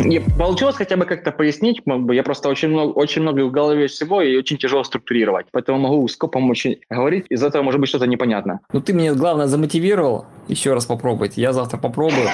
Не 0.05 0.21
получилось 0.21 0.77
хотя 0.77 0.97
бы 0.97 1.05
как-то 1.05 1.33
пояснить, 1.33 1.83
я 2.13 2.23
просто 2.23 2.49
очень 2.49 2.69
много, 2.69 2.93
очень 2.93 3.23
много 3.23 3.45
в 3.45 3.51
голове 3.51 3.87
всего 3.87 4.23
и 4.23 4.37
очень 4.37 4.59
тяжело 4.59 4.85
структурировать, 4.85 5.47
поэтому 5.53 5.79
могу 5.79 6.07
скопом 6.09 6.51
очень 6.51 6.79
говорить, 6.91 7.27
из 7.29 7.43
этого 7.43 7.63
может 7.63 7.81
быть 7.81 7.89
что-то 7.89 8.07
непонятно. 8.07 8.61
Ну 8.73 8.81
ты 8.81 8.93
меня, 8.93 9.15
главное, 9.15 9.47
замотивировал 9.47 10.27
еще 10.49 10.75
раз 10.75 10.87
попробовать, 10.87 11.37
я 11.37 11.53
завтра 11.53 11.79
попробую. 11.79 12.29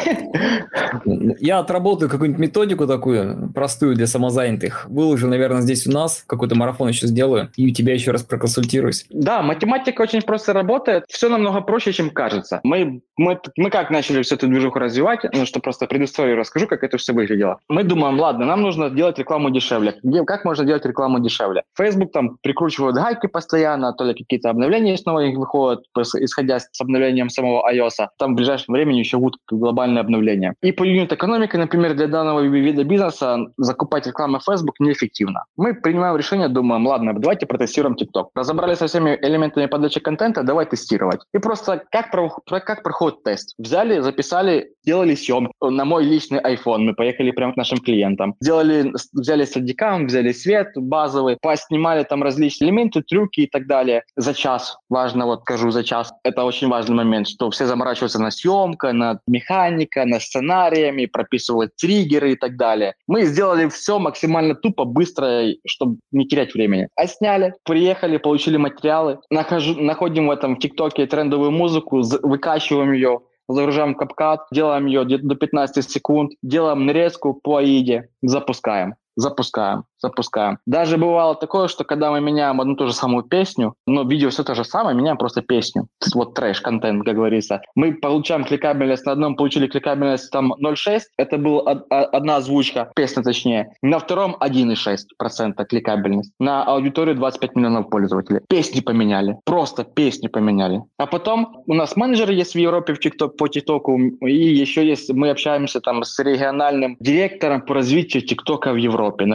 Я 1.39 1.59
отработаю 1.59 2.11
какую-нибудь 2.11 2.41
методику 2.41 2.87
такую, 2.87 3.51
простую 3.55 3.95
для 3.95 4.07
самозанятых, 4.07 4.87
выложу, 4.89 5.29
наверное, 5.29 5.61
здесь 5.61 5.87
у 5.87 5.93
нас, 5.93 6.25
какой-то 6.27 6.55
марафон 6.55 6.89
еще 6.89 7.07
сделаю, 7.07 7.51
и 7.57 7.71
у 7.71 7.75
тебя 7.75 7.93
еще 7.93 8.11
раз 8.11 8.23
проконсультируюсь. 8.23 9.07
Да, 9.11 9.43
математика 9.43 10.03
очень 10.03 10.23
просто 10.23 10.53
работает, 10.53 11.05
все 11.09 11.29
намного 11.29 11.61
проще, 11.61 11.93
чем 11.93 12.11
кажется. 12.11 12.61
Мы, 12.63 13.03
мы, 13.17 13.39
мы 13.57 13.71
как 13.71 13.91
начали 13.91 14.23
всю 14.23 14.37
эту 14.37 14.47
движуху 14.47 14.79
развивать, 14.79 15.21
ну, 15.33 15.45
что 15.47 15.61
просто 15.61 15.87
предысторию 15.87 16.37
расскажу, 16.37 16.67
как 16.67 16.83
это 16.83 16.97
все 16.97 17.13
выглядело. 17.13 17.58
Мы 17.69 17.85
думаем, 17.85 18.19
ладно, 18.19 18.47
нам 18.47 18.63
нужно 18.63 18.91
делать 18.91 19.19
рекламу 19.19 19.51
дешевле. 19.51 19.99
Где, 20.03 20.25
как 20.25 20.45
можно 20.45 20.65
делать 20.65 20.85
рекламу 20.87 21.21
дешевле? 21.21 21.63
Facebook 21.77 22.13
там 22.13 22.39
прикручивают 22.43 22.97
гайки 22.97 23.27
постоянно, 23.27 23.93
то 23.93 24.05
ли 24.05 24.15
какие-то 24.15 24.51
обновления 24.51 24.97
снова 24.97 25.21
их 25.21 25.37
выходят, 25.37 25.85
исходя 25.97 26.59
с 26.59 26.81
обновлением 26.81 27.29
самого 27.29 27.71
iOS. 27.73 28.09
Там 28.19 28.33
в 28.33 28.37
ближайшем 28.37 28.75
времени 28.75 28.99
еще 28.99 29.19
будут 29.19 29.41
глобальные 29.51 30.01
обновления. 30.01 30.55
И 30.63 30.73
по 30.73 30.85
юнит 30.85 31.13
экономике, 31.13 31.59
например, 31.59 31.95
для 31.95 32.07
данного 32.07 32.41
вида 32.41 32.85
бизнеса 32.85 33.39
закупать 33.57 34.07
рекламу 34.07 34.41
Facebook 34.41 34.81
неэффективно. 34.81 35.45
Мы 35.57 35.75
принимаем 35.75 36.17
решение, 36.17 36.49
думаем, 36.49 36.87
ладно, 36.87 37.13
давайте 37.15 37.47
протестируем 37.47 37.97
TikTok. 37.97 38.29
Разобрались 38.35 38.79
со 38.79 38.87
всеми 38.87 39.19
элементами 39.21 39.67
подачи 39.67 40.01
контента, 40.01 40.43
давай 40.43 40.67
тестировать. 40.67 41.21
И 41.35 41.39
просто 41.39 41.83
как, 41.91 42.11
как 42.11 42.83
проходит 42.83 43.23
тест? 43.23 43.55
Взяли, 43.59 44.01
записали, 44.01 44.73
делали 44.85 45.15
съем 45.15 45.51
на 45.61 45.85
мой 45.85 46.05
личный 46.05 46.41
iPhone. 46.41 46.79
Мы 46.79 46.95
поехали 46.95 47.31
прямо 47.49 47.53
к 47.53 47.57
нашим 47.57 47.79
клиентам. 47.79 48.35
Делали, 48.41 48.93
взяли 49.13 49.45
садикам, 49.45 50.07
взяли 50.07 50.33
свет 50.33 50.69
базовый, 50.77 51.37
поснимали 51.41 52.05
там 52.05 52.23
различные 52.23 52.69
элементы, 52.69 53.03
трюки 53.03 53.41
и 53.43 53.47
так 53.47 53.67
далее. 53.67 54.03
За 54.17 54.35
час, 54.35 54.79
важно, 54.89 55.27
вот 55.27 55.41
скажу 55.43 55.71
за 55.71 55.85
час, 55.85 56.13
это 56.25 56.45
очень 56.45 56.69
важный 56.69 56.97
момент, 56.97 57.29
что 57.29 57.51
все 57.51 57.67
заморачиваются 57.67 58.21
на 58.21 58.31
съемка, 58.31 58.93
на 58.93 59.21
механика, 59.27 60.05
на 60.05 60.21
сценариями, 60.21 61.07
прописывают 61.07 61.71
триггеры 61.77 62.33
и 62.33 62.37
так 62.37 62.57
далее. 62.57 62.95
Мы 63.09 63.27
сделали 63.27 63.69
все 63.69 63.99
максимально 63.99 64.55
тупо, 64.55 64.85
быстро, 64.85 65.45
чтобы 65.67 65.99
не 66.13 66.27
терять 66.27 66.55
времени. 66.55 66.89
А 66.97 67.07
сняли, 67.07 67.55
приехали, 67.65 68.19
получили 68.19 68.57
материалы, 68.59 69.19
нахожу, 69.31 69.81
находим 69.81 70.29
в 70.29 70.31
этом 70.31 70.57
ТикТоке 70.57 71.07
трендовую 71.07 71.51
музыку, 71.51 72.03
выкачиваем 72.23 72.93
ее, 72.93 73.21
загружаем 73.49 73.95
капкат, 73.95 74.47
делаем 74.53 74.87
ее 74.87 75.05
до 75.05 75.35
15 75.35 75.91
секунд, 75.91 76.33
делаем 76.43 76.87
нарезку 76.87 77.35
по 77.35 77.61
AIDе, 77.61 78.09
запускаем 78.23 78.95
запускаем, 79.19 79.85
запускаем. 80.01 80.59
Даже 80.67 80.97
бывало 80.97 81.35
такое, 81.35 81.69
что 81.69 81.85
когда 81.85 82.11
мы 82.11 82.21
меняем 82.21 82.61
одну 82.61 82.75
ту 82.77 82.87
же 82.87 82.93
самую 82.93 83.25
песню, 83.25 83.75
но 83.87 84.03
видео 84.03 84.31
все 84.31 84.45
то 84.45 84.55
же 84.55 84.65
самое, 84.65 84.97
меняем 84.97 85.17
просто 85.17 85.43
песню. 85.43 85.89
Вот 86.15 86.35
трэш-контент, 86.35 87.05
как 87.05 87.15
говорится. 87.15 87.61
Мы 87.75 87.95
получаем 87.95 88.45
кликабельность 88.45 89.07
на 89.07 89.13
одном, 89.13 89.37
получили 89.37 89.67
кликабельность 89.67 90.31
там 90.31 90.53
0,6, 90.53 91.01
это 91.17 91.39
была 91.39 91.73
одна 91.91 92.37
озвучка, 92.37 92.91
песня 92.95 93.23
точнее. 93.23 93.73
На 93.83 93.99
втором 93.99 94.37
1,6% 94.41 95.65
кликабельность. 95.65 96.33
На 96.39 96.65
аудиторию 96.65 97.17
25 97.17 97.57
миллионов 97.57 97.91
пользователей. 97.91 98.41
Песни 98.49 98.81
поменяли, 98.81 99.37
просто 99.45 99.85
песни 99.85 100.29
поменяли. 100.29 100.83
А 100.99 101.07
потом 101.07 101.63
у 101.67 101.75
нас 101.75 101.97
менеджеры 101.97 102.35
есть 102.35 102.55
в 102.55 102.59
Европе 102.59 102.95
в 102.95 103.05
TikTok, 103.05 103.31
по 103.31 103.49
ТикТоку, 103.49 103.99
и 103.99 104.33
еще 104.33 104.87
есть, 104.87 105.13
мы 105.13 105.31
общаемся 105.31 105.81
там 105.81 106.03
с 106.03 106.19
региональным 106.19 106.97
директором 107.01 107.63
по 107.63 107.75
развитию 107.75 108.23
ТикТока 108.23 108.73
в 108.73 108.77
Европе 108.77 109.09
Европе 109.09 109.27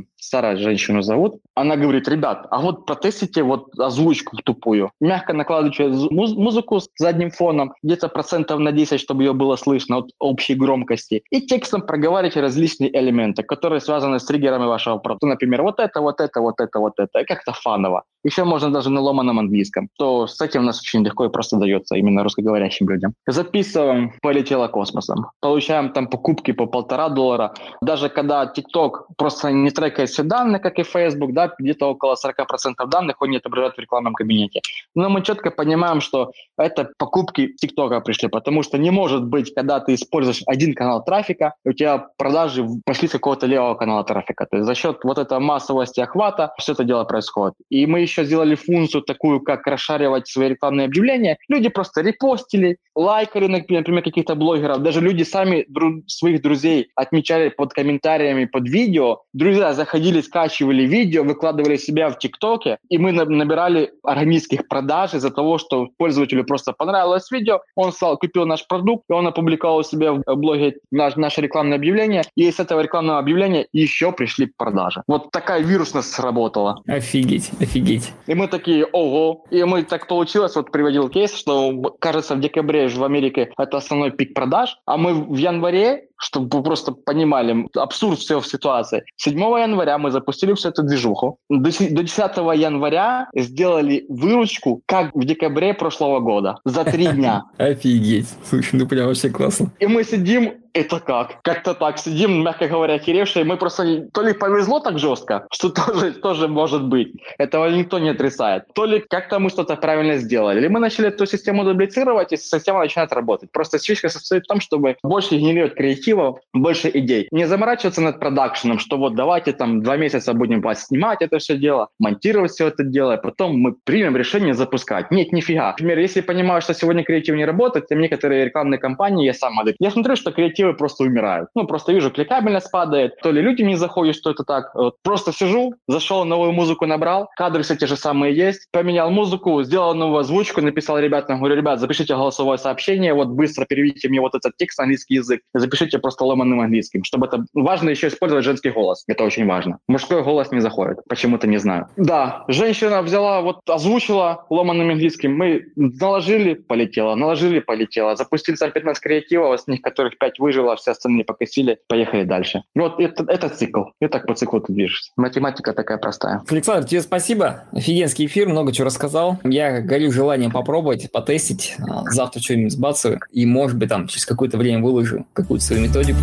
напрямую. 0.00 0.06
Старая 0.16 0.56
женщину 0.56 1.02
зовут. 1.02 1.40
Она 1.54 1.76
говорит, 1.76 2.08
ребят, 2.08 2.46
а 2.50 2.60
вот 2.60 2.86
протестите 2.86 3.42
вот 3.42 3.78
озвучку 3.78 4.36
тупую. 4.44 4.90
Мягко 5.00 5.32
накладывайте 5.32 5.88
муз- 5.88 6.36
музыку 6.36 6.80
с 6.80 6.88
задним 6.98 7.30
фоном, 7.30 7.72
где-то 7.82 8.08
процентов 8.08 8.58
на 8.58 8.72
10, 8.72 9.00
чтобы 9.00 9.22
ее 9.22 9.32
было 9.32 9.56
слышно 9.56 9.98
от 9.98 10.10
общей 10.18 10.54
громкости. 10.54 11.22
И 11.30 11.40
текстом 11.40 11.82
проговаривайте 11.82 12.40
различные 12.40 12.90
элементы, 12.90 13.42
которые 13.42 13.80
связаны 13.80 14.18
с 14.18 14.24
триггерами 14.24 14.66
вашего 14.66 14.98
продукта. 14.98 15.26
Например, 15.26 15.62
вот 15.62 15.80
это, 15.80 16.00
вот 16.00 16.20
это, 16.20 16.40
вот 16.40 16.60
это, 16.60 16.78
вот 16.78 16.92
это. 16.98 17.24
Как-то 17.24 17.52
фаново. 17.52 18.02
Еще 18.24 18.44
можно 18.44 18.70
даже 18.70 18.90
на 18.90 19.00
ломаном 19.00 19.38
английском. 19.38 19.88
То 19.98 20.26
с 20.26 20.40
этим 20.42 20.60
у 20.60 20.64
нас 20.64 20.80
очень 20.80 21.04
легко 21.04 21.24
и 21.24 21.30
просто 21.30 21.56
дается 21.56 21.96
именно 21.96 22.22
русскоговорящим 22.22 22.88
людям. 22.88 23.14
Записываем, 23.26 24.12
полетело 24.20 24.68
космосом. 24.68 25.26
Получаем 25.40 25.92
там 25.92 26.06
покупки 26.06 26.52
по 26.52 26.66
полтора 26.66 27.08
доллара. 27.08 27.54
Даже 27.80 28.10
когда 28.10 28.44
TikTok 28.44 28.90
просто 29.16 29.50
не 29.52 29.70
трекает 29.70 29.89
все 29.96 30.22
данные, 30.22 30.60
как 30.60 30.78
и 30.78 30.82
Facebook, 30.82 31.32
да, 31.32 31.52
где-то 31.58 31.90
около 31.90 32.14
40% 32.14 32.86
данных 32.86 33.16
он 33.20 33.30
не 33.30 33.36
отображает 33.36 33.74
в 33.76 33.78
рекламном 33.78 34.14
кабинете. 34.14 34.60
Но 34.94 35.08
мы 35.08 35.22
четко 35.22 35.50
понимаем, 35.50 36.00
что 36.00 36.32
это 36.58 36.90
покупки 36.98 37.54
TikTok 37.62 38.00
пришли, 38.02 38.28
потому 38.28 38.62
что 38.62 38.78
не 38.78 38.90
может 38.90 39.24
быть, 39.24 39.54
когда 39.54 39.80
ты 39.80 39.94
используешь 39.94 40.42
один 40.46 40.74
канал 40.74 41.04
трафика, 41.04 41.54
у 41.64 41.72
тебя 41.72 42.06
продажи 42.16 42.66
пошли 42.84 43.08
с 43.08 43.12
какого-то 43.12 43.46
левого 43.46 43.74
канала 43.74 44.04
трафика. 44.04 44.46
То 44.46 44.56
есть 44.56 44.66
за 44.66 44.74
счет 44.74 44.98
вот 45.04 45.18
этого 45.18 45.40
массовости 45.40 46.00
охвата 46.00 46.52
все 46.58 46.72
это 46.72 46.84
дело 46.84 47.04
происходит. 47.04 47.54
И 47.68 47.86
мы 47.86 48.00
еще 48.00 48.24
сделали 48.24 48.54
функцию 48.54 49.02
такую, 49.02 49.40
как 49.40 49.66
расшаривать 49.66 50.28
свои 50.28 50.48
рекламные 50.48 50.86
объявления. 50.86 51.38
Люди 51.48 51.68
просто 51.68 52.02
репостили, 52.02 52.76
лайкали, 52.94 53.46
например, 53.46 54.02
каких-то 54.02 54.34
блогеров. 54.34 54.82
Даже 54.82 55.00
люди 55.00 55.22
сами 55.22 55.66
дру- 55.68 56.02
своих 56.06 56.42
друзей 56.42 56.90
отмечали 56.94 57.48
под 57.48 57.72
комментариями 57.72 58.44
под 58.44 58.68
видео. 58.68 59.22
Друзья 59.32 59.72
заходили, 59.80 60.20
скачивали 60.20 60.82
видео, 60.82 61.24
выкладывали 61.24 61.76
себя 61.76 62.10
в 62.10 62.18
ТикТоке, 62.18 62.76
и 62.90 62.98
мы 62.98 63.12
набирали 63.12 63.92
органических 64.02 64.68
продаж 64.68 65.14
из-за 65.14 65.30
того, 65.30 65.56
что 65.58 65.88
пользователю 65.96 66.44
просто 66.44 66.72
понравилось 66.72 67.30
видео, 67.30 67.60
он 67.76 67.92
стал, 67.92 68.18
купил 68.18 68.44
наш 68.44 68.66
продукт, 68.66 69.04
и 69.08 69.12
он 69.14 69.26
опубликовал 69.26 69.78
у 69.78 69.82
себя 69.82 70.12
в 70.12 70.36
блоге 70.36 70.74
наш, 70.90 71.16
наше 71.16 71.40
рекламное 71.40 71.78
объявление, 71.78 72.22
и 72.36 72.48
из 72.48 72.60
этого 72.60 72.80
рекламного 72.80 73.18
объявления 73.18 73.66
еще 73.72 74.12
пришли 74.12 74.46
продажи. 74.46 75.02
Вот 75.06 75.30
такая 75.30 75.62
вирусность 75.62 76.12
сработала. 76.12 76.82
Офигеть, 76.86 77.50
офигеть. 77.60 78.12
И 78.26 78.34
мы 78.34 78.48
такие, 78.48 78.84
ого. 78.84 79.44
И 79.50 79.64
мы 79.64 79.82
так 79.82 80.06
получилось, 80.06 80.56
вот 80.56 80.70
приводил 80.70 81.08
кейс, 81.08 81.34
что, 81.34 81.96
кажется, 81.98 82.34
в 82.34 82.40
декабре 82.40 82.88
в 82.88 83.04
Америке 83.04 83.50
это 83.56 83.78
основной 83.78 84.10
пик 84.10 84.34
продаж, 84.34 84.76
а 84.84 84.96
мы 84.96 85.14
в 85.14 85.36
январе 85.36 86.09
чтобы 86.20 86.58
вы 86.58 86.62
просто 86.62 86.92
понимали 86.92 87.66
абсурд 87.74 88.18
всего 88.18 88.40
в 88.40 88.46
ситуации. 88.46 89.04
7 89.16 89.38
января 89.38 89.98
мы 89.98 90.10
запустили 90.10 90.52
всю 90.54 90.68
эту 90.68 90.82
движуху. 90.82 91.38
До 91.48 91.70
10 91.70 92.36
января 92.56 93.28
сделали 93.34 94.04
выручку, 94.08 94.82
как 94.86 95.14
в 95.14 95.24
декабре 95.24 95.74
прошлого 95.74 96.20
года, 96.20 96.58
за 96.64 96.84
три 96.84 97.06
дня. 97.08 97.44
Офигеть. 97.58 98.28
Слушай, 98.48 98.76
ну 98.76 98.86
прям 98.86 99.06
вообще 99.06 99.30
классно. 99.30 99.72
И 99.80 99.86
мы 99.86 100.04
сидим, 100.04 100.59
это 100.72 101.00
как? 101.00 101.42
Как-то 101.42 101.74
так 101.74 101.98
сидим, 101.98 102.42
мягко 102.42 102.68
говоря, 102.68 102.98
херевшие. 102.98 103.44
Мы 103.44 103.56
просто 103.56 104.08
то 104.12 104.22
ли 104.22 104.32
повезло 104.32 104.80
так 104.80 104.98
жестко, 104.98 105.46
что 105.52 105.70
тоже, 105.70 106.12
тоже 106.12 106.48
может 106.48 106.84
быть. 106.84 107.12
Этого 107.38 107.68
никто 107.70 107.98
не 107.98 108.10
отрицает. 108.10 108.64
То 108.74 108.84
ли 108.84 109.00
как-то 109.00 109.38
мы 109.38 109.50
что-то 109.50 109.76
правильно 109.76 110.16
сделали. 110.16 110.60
Или 110.60 110.68
мы 110.68 110.80
начали 110.80 111.08
эту 111.08 111.26
систему 111.26 111.64
дублицировать, 111.64 112.32
и 112.32 112.36
система 112.36 112.80
начинает 112.80 113.12
работать. 113.12 113.50
Просто 113.52 113.78
фишка 113.78 114.08
состоит 114.08 114.44
в 114.44 114.48
том, 114.48 114.60
чтобы 114.60 114.96
больше 115.02 115.36
генерировать 115.36 115.74
креатива, 115.74 116.38
больше 116.52 116.90
идей. 116.92 117.28
Не 117.30 117.46
заморачиваться 117.46 118.00
над 118.00 118.20
продакшеном, 118.20 118.78
что 118.78 118.96
вот 118.96 119.14
давайте 119.14 119.52
там 119.52 119.82
два 119.82 119.96
месяца 119.96 120.34
будем 120.34 120.60
вас 120.60 120.86
снимать 120.86 121.22
это 121.22 121.38
все 121.38 121.56
дело, 121.56 121.88
монтировать 121.98 122.52
все 122.52 122.68
это 122.68 122.84
дело, 122.84 123.16
и 123.16 123.22
потом 123.22 123.58
мы 123.58 123.74
примем 123.84 124.16
решение 124.16 124.54
запускать. 124.54 125.10
Нет, 125.10 125.32
нифига. 125.32 125.70
Например, 125.70 125.98
если 125.98 126.20
я 126.20 126.24
понимаю, 126.24 126.62
что 126.62 126.74
сегодня 126.74 127.04
креатив 127.04 127.36
не 127.36 127.44
работает, 127.44 127.88
то 127.88 127.94
некоторые 127.94 128.44
рекламные 128.44 128.78
кампании 128.78 129.26
я 129.26 129.34
сам 129.34 129.54
модель. 129.54 129.76
Я 129.78 129.90
смотрю, 129.90 130.16
что 130.16 130.32
креатив 130.32 130.59
креативы 130.60 130.74
просто 130.74 131.04
умирают. 131.04 131.48
Ну, 131.54 131.66
просто 131.66 131.92
вижу, 131.92 132.10
кликабельность 132.10 132.70
падает, 132.70 133.16
то 133.22 133.30
ли 133.30 133.42
люди 133.42 133.62
не 133.62 133.76
заходят, 133.76 134.16
что 134.16 134.30
это 134.30 134.44
так. 134.44 134.74
Вот 134.74 134.96
просто 135.02 135.32
сижу, 135.32 135.74
зашел, 135.88 136.24
новую 136.24 136.52
музыку 136.52 136.86
набрал, 136.86 137.28
кадры 137.36 137.62
все 137.62 137.76
те 137.76 137.86
же 137.86 137.96
самые 137.96 138.34
есть, 138.34 138.68
поменял 138.72 139.10
музыку, 139.10 139.62
сделал 139.62 139.94
новую 139.94 140.18
озвучку, 140.20 140.60
написал 140.60 140.98
ребятам, 140.98 141.38
говорю, 141.38 141.56
ребят, 141.56 141.80
запишите 141.80 142.14
голосовое 142.14 142.58
сообщение, 142.58 143.14
вот 143.14 143.28
быстро 143.28 143.64
переведите 143.64 144.08
мне 144.08 144.20
вот 144.20 144.34
этот 144.34 144.56
текст 144.56 144.78
на 144.78 144.84
английский 144.84 145.14
язык, 145.14 145.40
запишите 145.54 145.98
просто 145.98 146.24
ломаным 146.24 146.60
английским, 146.60 147.04
чтобы 147.04 147.26
это... 147.26 147.44
Важно 147.54 147.90
еще 147.90 148.08
использовать 148.08 148.44
женский 148.44 148.70
голос, 148.70 149.04
это 149.08 149.24
очень 149.24 149.46
важно. 149.46 149.78
Мужской 149.88 150.22
голос 150.22 150.52
не 150.52 150.60
заходит, 150.60 150.98
почему-то 151.08 151.46
не 151.46 151.58
знаю. 151.58 151.86
Да, 151.96 152.44
женщина 152.48 153.02
взяла, 153.02 153.40
вот 153.40 153.60
озвучила 153.68 154.44
ломаным 154.50 154.90
английским, 154.90 155.36
мы 155.36 155.64
наложили, 155.76 156.54
полетела, 156.54 157.14
наложили, 157.14 157.60
полетела, 157.60 158.16
запустили 158.16 158.56
там 158.56 158.70
15 158.70 159.02
креативов, 159.02 159.60
с 159.60 159.66
них 159.66 159.80
которых 159.80 160.18
5 160.18 160.38
вы 160.38 160.49
выжила, 160.50 160.76
все 160.76 160.90
остальные 160.90 161.24
покосили, 161.24 161.78
поехали 161.86 162.24
дальше. 162.24 162.62
Вот 162.74 162.98
это, 162.98 163.24
это 163.28 163.48
цикл. 163.48 163.84
И 164.00 164.08
так 164.08 164.26
по 164.26 164.34
циклу 164.34 164.60
ты 164.60 164.72
движешься. 164.72 165.12
Математика 165.16 165.72
такая 165.72 165.98
простая. 165.98 166.42
Александр, 166.48 166.88
тебе 166.88 167.02
спасибо. 167.02 167.64
Офигенский 167.72 168.26
эфир, 168.26 168.48
много 168.48 168.72
чего 168.72 168.86
рассказал. 168.86 169.38
Я 169.44 169.80
горю 169.80 170.10
желанием 170.10 170.50
попробовать, 170.50 171.10
потестить. 171.12 171.76
А, 171.88 172.02
завтра 172.10 172.40
что-нибудь 172.40 172.72
сбацаю. 172.72 173.20
И, 173.30 173.46
может 173.46 173.78
быть, 173.78 173.88
там 173.88 174.08
через 174.08 174.26
какое-то 174.26 174.58
время 174.58 174.82
выложу 174.82 175.24
какую-то 175.32 175.64
свою 175.64 175.82
методику. 175.82 176.18